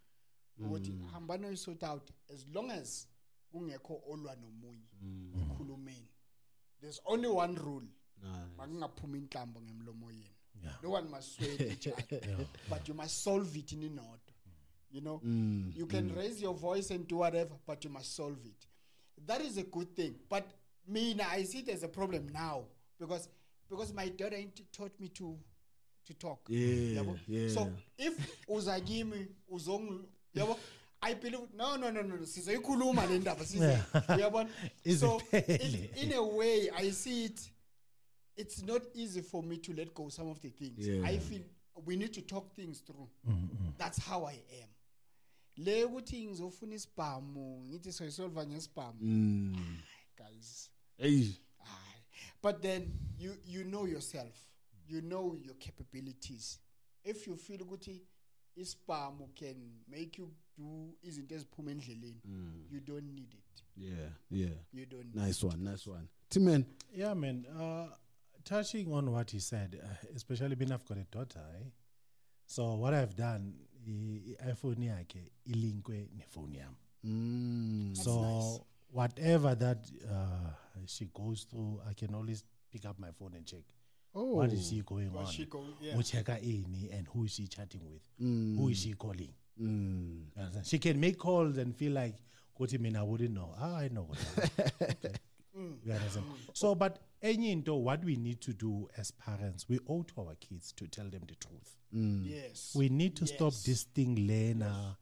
[0.61, 1.09] ukuthi hmm.
[1.13, 3.07] hambana you sort out as long as
[3.53, 5.57] kungekho olwa nomunye hmm.
[5.57, 6.09] khulumeni.
[6.81, 7.89] There's only one rule.
[8.57, 10.37] Makungaphumi inhlambo ngemlomo yenu
[10.83, 12.21] no one must swear each other
[12.71, 14.26] but you must solve it in inodwa
[14.91, 18.39] you know Mm, you can raise your voice and do whatever but you must solve
[18.45, 18.67] it.
[19.27, 20.15] That is a good thing.
[20.29, 20.47] But
[20.89, 22.63] mina i see it as a problem now
[23.01, 23.29] because
[23.69, 25.37] because my daughter ain't taught me to
[26.07, 26.41] to talk.
[26.49, 27.19] Yeah, yabo?
[27.27, 27.49] yeah.
[27.49, 28.15] so if
[28.49, 30.57] uza kimi uzong yabo?
[31.03, 33.79] I believe no no no no no, sizoyikhuluma le ndaba size.
[34.09, 34.49] Uyabona?
[34.85, 37.51] Ize so it, in a way i see it
[38.37, 40.87] it's not easy for me to let go some of the things.
[40.87, 41.05] Yeah.
[41.07, 41.41] i feel
[41.85, 43.09] we need to talk things through.
[43.29, 43.71] Mm-hmm.
[43.77, 44.69] that's how i am
[45.57, 49.79] le ukuthi ngizofuna isibhamu ngithi soyisolva ngesibhamu Mm.
[50.17, 51.35] guys Hey.
[51.61, 52.03] Aye.
[52.43, 54.35] But then you you know yourself.
[54.89, 56.59] You know your capabilities.
[57.05, 58.03] If you feel ukuthi
[58.57, 59.57] isibhamu can
[59.89, 62.21] make you do izinto eziphuma endleleni,
[62.71, 63.63] you don't need it.
[63.77, 64.57] Yeah, yeah.
[64.73, 66.09] You don't need Nice one, nice one.
[66.31, 66.65] Timen.
[66.95, 67.45] Yeah, man.
[67.47, 67.89] Uh,
[68.45, 71.65] touching on what he said, uh, especially being I've got a daughter, eh?
[72.47, 73.55] So what I've done,
[73.87, 76.77] i- i- iPhone yakhe ilinkwe nefone yami.
[77.05, 77.95] Mm.
[77.95, 80.51] So whatever that uh,
[80.87, 83.65] she goes through, I can always pick up my phone and check.
[84.15, 84.37] Oh.
[84.37, 85.33] What is she going What on?
[85.33, 85.97] she go- yeah.
[85.99, 88.03] Ucheka ini and who is she chatting with?
[88.19, 89.33] Who is she calling?
[89.61, 90.25] Mm.
[90.65, 92.15] She can make calls and feel like,
[92.59, 93.55] Kuti mean I wouldn't know.
[93.59, 94.05] Ah, I know.
[94.09, 94.19] what
[94.57, 95.21] that-
[95.57, 95.75] okay.
[95.85, 96.27] You understand?
[96.27, 96.51] Mm.
[96.53, 100.35] So, but any into what we need to do as parents, we owe to our
[100.37, 101.77] kids to tell them the truth.
[101.95, 102.21] Mm.
[102.25, 102.73] Yes.
[102.77, 104.97] We need to stop this thing lena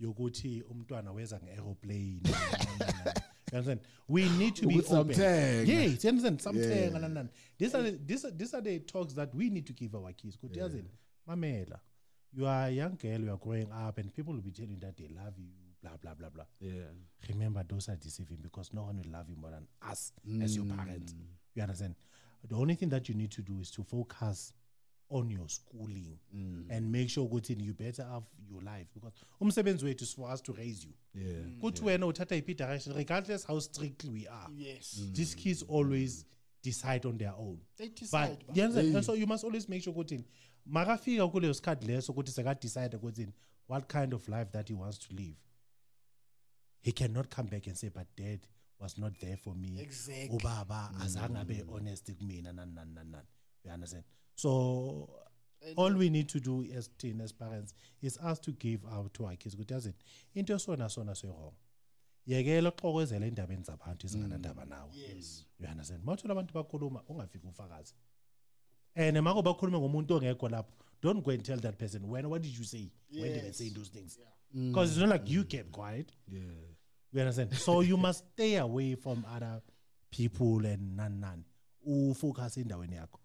[0.00, 2.20] yokuthi umntwana weza nge-aeroplane
[3.52, 5.72] you understand we need to be Ukuthi open samthenga.
[5.72, 6.92] yes you understand samthenga Yeah.
[6.92, 7.28] nani nani
[7.58, 10.12] these are the, these are, these are the talks that we need to give our
[10.12, 10.90] kids ukuthi yazini
[11.26, 11.80] mamela
[12.32, 14.80] you are a young girl you are growing up and people will be telling you
[14.80, 16.44] that they love you blah blah blah blah.
[16.60, 16.92] Yeah.
[17.28, 20.12] remember those are deceiving because no one will love you more than us
[20.42, 20.76] as your mm.
[20.76, 21.14] parents.
[21.54, 21.94] You understand?
[22.48, 24.52] The only thing that you need to do is to focus
[25.08, 26.64] on your schooling mm.
[26.70, 30.40] and make sure ukuthi you better have your life because umsebenzi wethu is for us
[30.42, 30.92] to raise you.
[31.14, 31.44] Yeah.
[31.44, 31.60] Mm.
[31.60, 32.96] kuthi wena uthatha iphi direction?
[32.96, 35.00] Regardless how strictly we are Yes.
[35.12, 36.24] these kids always
[36.62, 37.58] decide on their own.
[37.76, 38.28] They decide.
[38.28, 38.96] but but- you understand?
[38.96, 40.24] And so you must always make sure ukuthi
[40.66, 43.28] makafika kuleyo sikhathi leso ukuthi sekadecide ukuthi
[43.68, 45.36] what kind of life that he wants to live
[46.82, 48.40] he cannot come back and say but dad
[48.78, 49.80] was not there for me.
[49.80, 50.36] Exactly.
[50.38, 51.02] ubaba mm.
[51.02, 53.26] azange abe honest kumina nani nani nani nani.
[53.64, 54.04] You understand?
[54.34, 55.08] So
[55.76, 59.24] all we need to do as teen as parents is us to give out to
[59.24, 59.94] our kids ukuthi yazini
[60.34, 61.52] into esona sona se-wrong
[62.26, 64.70] yekela uxokozela endabeni zabantu ezinganandaba mm.
[64.70, 64.90] nawe.
[64.96, 65.44] Yes.
[65.60, 66.04] you understand?
[66.04, 67.94] Mawuthola abantu bakhuluma ungafiki ufakazi
[68.94, 70.72] and mako bakhulume ngomuntu ongekho lapho
[71.02, 72.90] don't go and tell that person when what did you say?
[73.10, 73.56] When did I Yes.
[73.58, 74.18] say those things
[74.54, 76.12] because it's not like you kept quiet.
[76.28, 76.40] Yeah.
[77.12, 77.54] you understand?
[77.54, 79.62] So you must stay away from other
[80.10, 81.44] people and none none
[81.86, 83.18] ufocus endaweni yakho.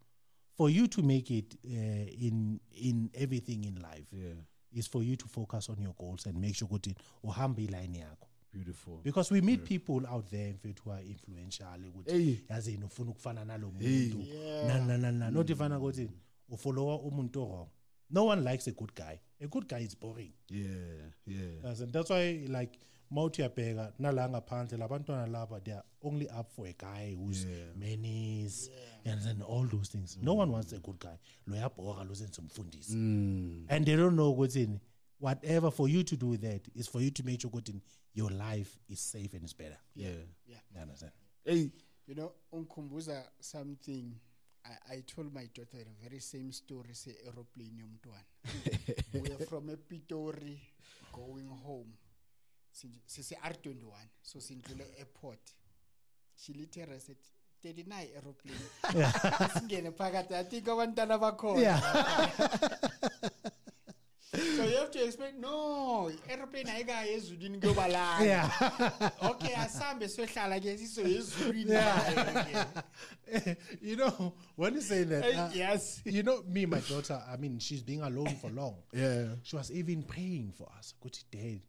[0.57, 4.33] For you to make it uh, in in everything in life Yeah.
[4.73, 8.27] is for you to focus on your goals and make sure ukuthi uhamba iline yakho.
[8.53, 9.01] Beautiful.
[9.03, 13.71] because we meet people out there mfethu who are influential ukuthi yazini ufuna ukufana nalo
[13.71, 14.17] muntu?
[14.67, 16.09] Na na na na not ifana ukuthi
[16.49, 17.67] ufollowa umuntu wrong
[18.09, 20.67] no one likes a good guy a good guy is boring Yeah.
[21.25, 21.49] Yeah.
[21.63, 22.79] Yes, and that's why like
[23.11, 27.75] mawuthi uyabheka nala ngaphandle labantwana laba they are only up for a guy who's Yeah.
[27.75, 28.69] menace
[29.05, 33.65] and then all those things no one wants a good guy loyabhoka lozenza umfundisi mm.
[33.69, 34.79] and they don't know ukuthi
[35.21, 37.73] whatever for you to do with that is for you to make sure ukuthi
[38.15, 40.15] your life is safe and is better Yeah.
[40.47, 40.61] Yeah.
[40.75, 41.11] you understand
[41.45, 41.69] Hey.
[42.07, 44.11] You know, unkumbuza something.
[44.67, 48.25] I, I told my daughter the very same story, say aeroplane yomntwana.
[49.13, 50.57] We're from Epitori
[51.13, 51.93] going home.
[52.73, 54.09] Sisi R21.
[54.21, 55.39] So sindlule airport.
[56.35, 57.17] She literally said,
[57.63, 58.55] 39 aeroplane.
[59.53, 60.35] Singene phakathi.
[60.35, 61.81] I think abantwana bakhona.
[64.35, 68.25] So you have to explain, no, aeroplane ayikayo ezulwini kuyobalala.
[68.25, 69.11] yeah.
[69.21, 71.71] Okay, asambe sohlala ke siso ezulwini.
[73.81, 76.01] You know when you say that uh, yes.
[76.03, 78.75] you know me my daughter i mean she's being alone for long.
[78.91, 79.35] Yeah.
[79.43, 80.93] she was even praying for us.
[81.01, 81.61] Ukuthi dad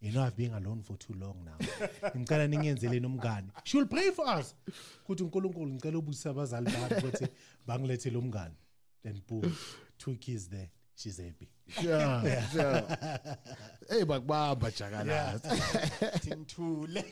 [0.00, 1.58] you know i've been alone for too long now.
[2.16, 4.54] Ngicela ningenzeleni umngane she will pray for us.
[5.04, 7.28] Ukuthi unkulunkulu ngicela ubusisa abazali bami ukuthi
[7.66, 8.54] bangilethele umngane.
[9.02, 9.56] Then boom
[9.98, 12.22] two kids there she's happy Sure.
[12.52, 12.82] Sure.
[13.88, 15.48] Hey, bakubamba jakalazi.
[16.20, 17.04] Thingithule.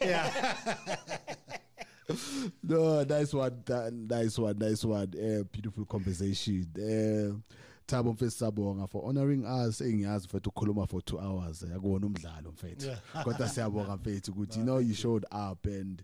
[2.62, 5.12] No, nice one, that, nice one, nice one.
[5.14, 6.66] Uh, beautiful conversation.
[6.76, 7.39] Uh,
[7.87, 12.91] Thabo mfethu sabonga for honoring us engiyazi mfethu ukukhuluma for 2 hours akuwona umdlalo mfethu
[13.24, 16.03] kodwa siyabonga mfethu ukuthi you know you showed up and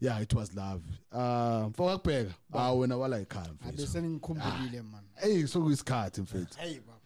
[0.00, 5.02] yeah it was love uh mfoka kubheka ah wena wala ekhaya mfethu Abese ngikhumbulile man.
[5.14, 6.97] hey sokuyisikhathi mfethu Hey baba.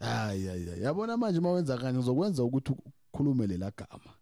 [0.00, 2.72] Hayi hayi yabona manje mawenza kanje ngizokwenza ukuthi
[3.12, 4.14] ukhulume lela gama.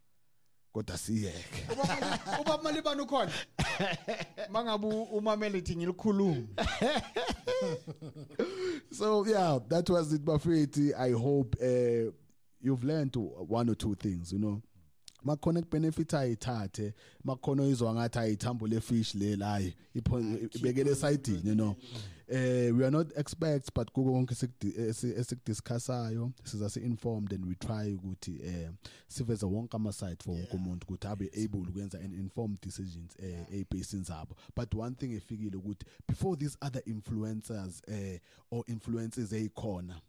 [0.73, 1.73] Kodwa siyeke.
[1.73, 3.33] Ubaba ubaba malibani ukhona?
[4.53, 6.47] Mangabe umamele thi ngilikhuluma.
[8.93, 12.13] so yeah that was it bafethi i hope uh,
[12.61, 14.63] you've learned one or two things you know.
[15.25, 19.75] Makhona kubenefit ayithathe makhona izwa ngathi ayithambo lefish le layi
[20.55, 21.77] ibekele esayidini you know.
[22.31, 28.41] Eh we are not experts but kuko konke esikudiscussayo siza si-informed and we try ukuthi
[28.43, 28.71] eh
[29.09, 34.03] siveze wonke ama-side for wonke umuntu ukuthi abe able ukwenza an informed decisions eh ey'bhasini
[34.03, 34.37] zabo.
[34.57, 38.21] But one thing efikile ukuthi before these other influencers eh
[38.51, 40.01] or influences eyikhona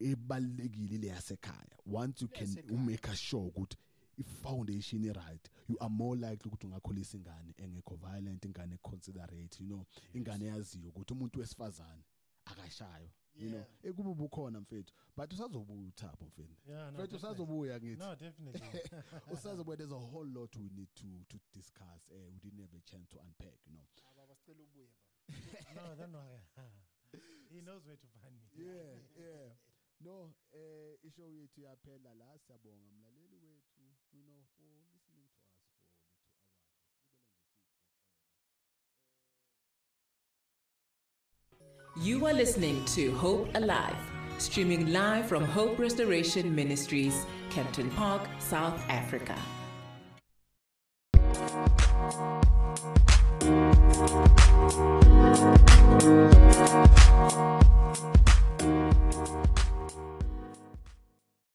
[0.00, 1.76] ebalekile le yasekhaya.
[1.86, 2.48] Once you can
[2.86, 3.76] make sure ukuthi
[4.18, 9.86] i-foundation right you are more likely ukuthi ungakhulisa ingane engekho violent ingane considerate you know
[10.14, 12.04] ingane yaziyo ukuthi umuntu wesifazane
[12.44, 13.64] akashayo you know.
[13.82, 16.56] Ekube bukhona mfethu but usazobuya uthapho mfethu
[16.92, 17.98] mfethu usazobuya ngithi.
[17.98, 18.80] No definitely.
[19.34, 22.80] Usazobuya there's a whole lot we need to to discuss uh, we didn't have a
[22.90, 23.86] chance to unpack you know.
[24.16, 24.88] Baba sicela ubuye
[25.74, 26.40] no don't worry
[27.50, 28.64] he knows where to find me.
[28.64, 29.50] Yeah yeah.
[30.00, 33.33] No eh ishow yethu yaphela la siyabonga mlaleli.
[34.14, 36.06] For listening to us for the
[41.50, 41.96] two hours.
[41.96, 42.04] Eh.
[42.04, 43.96] You are listening to Hope Alive,
[44.38, 49.36] streaming live from Hope Restoration Ministries, Kempton Park, South Africa.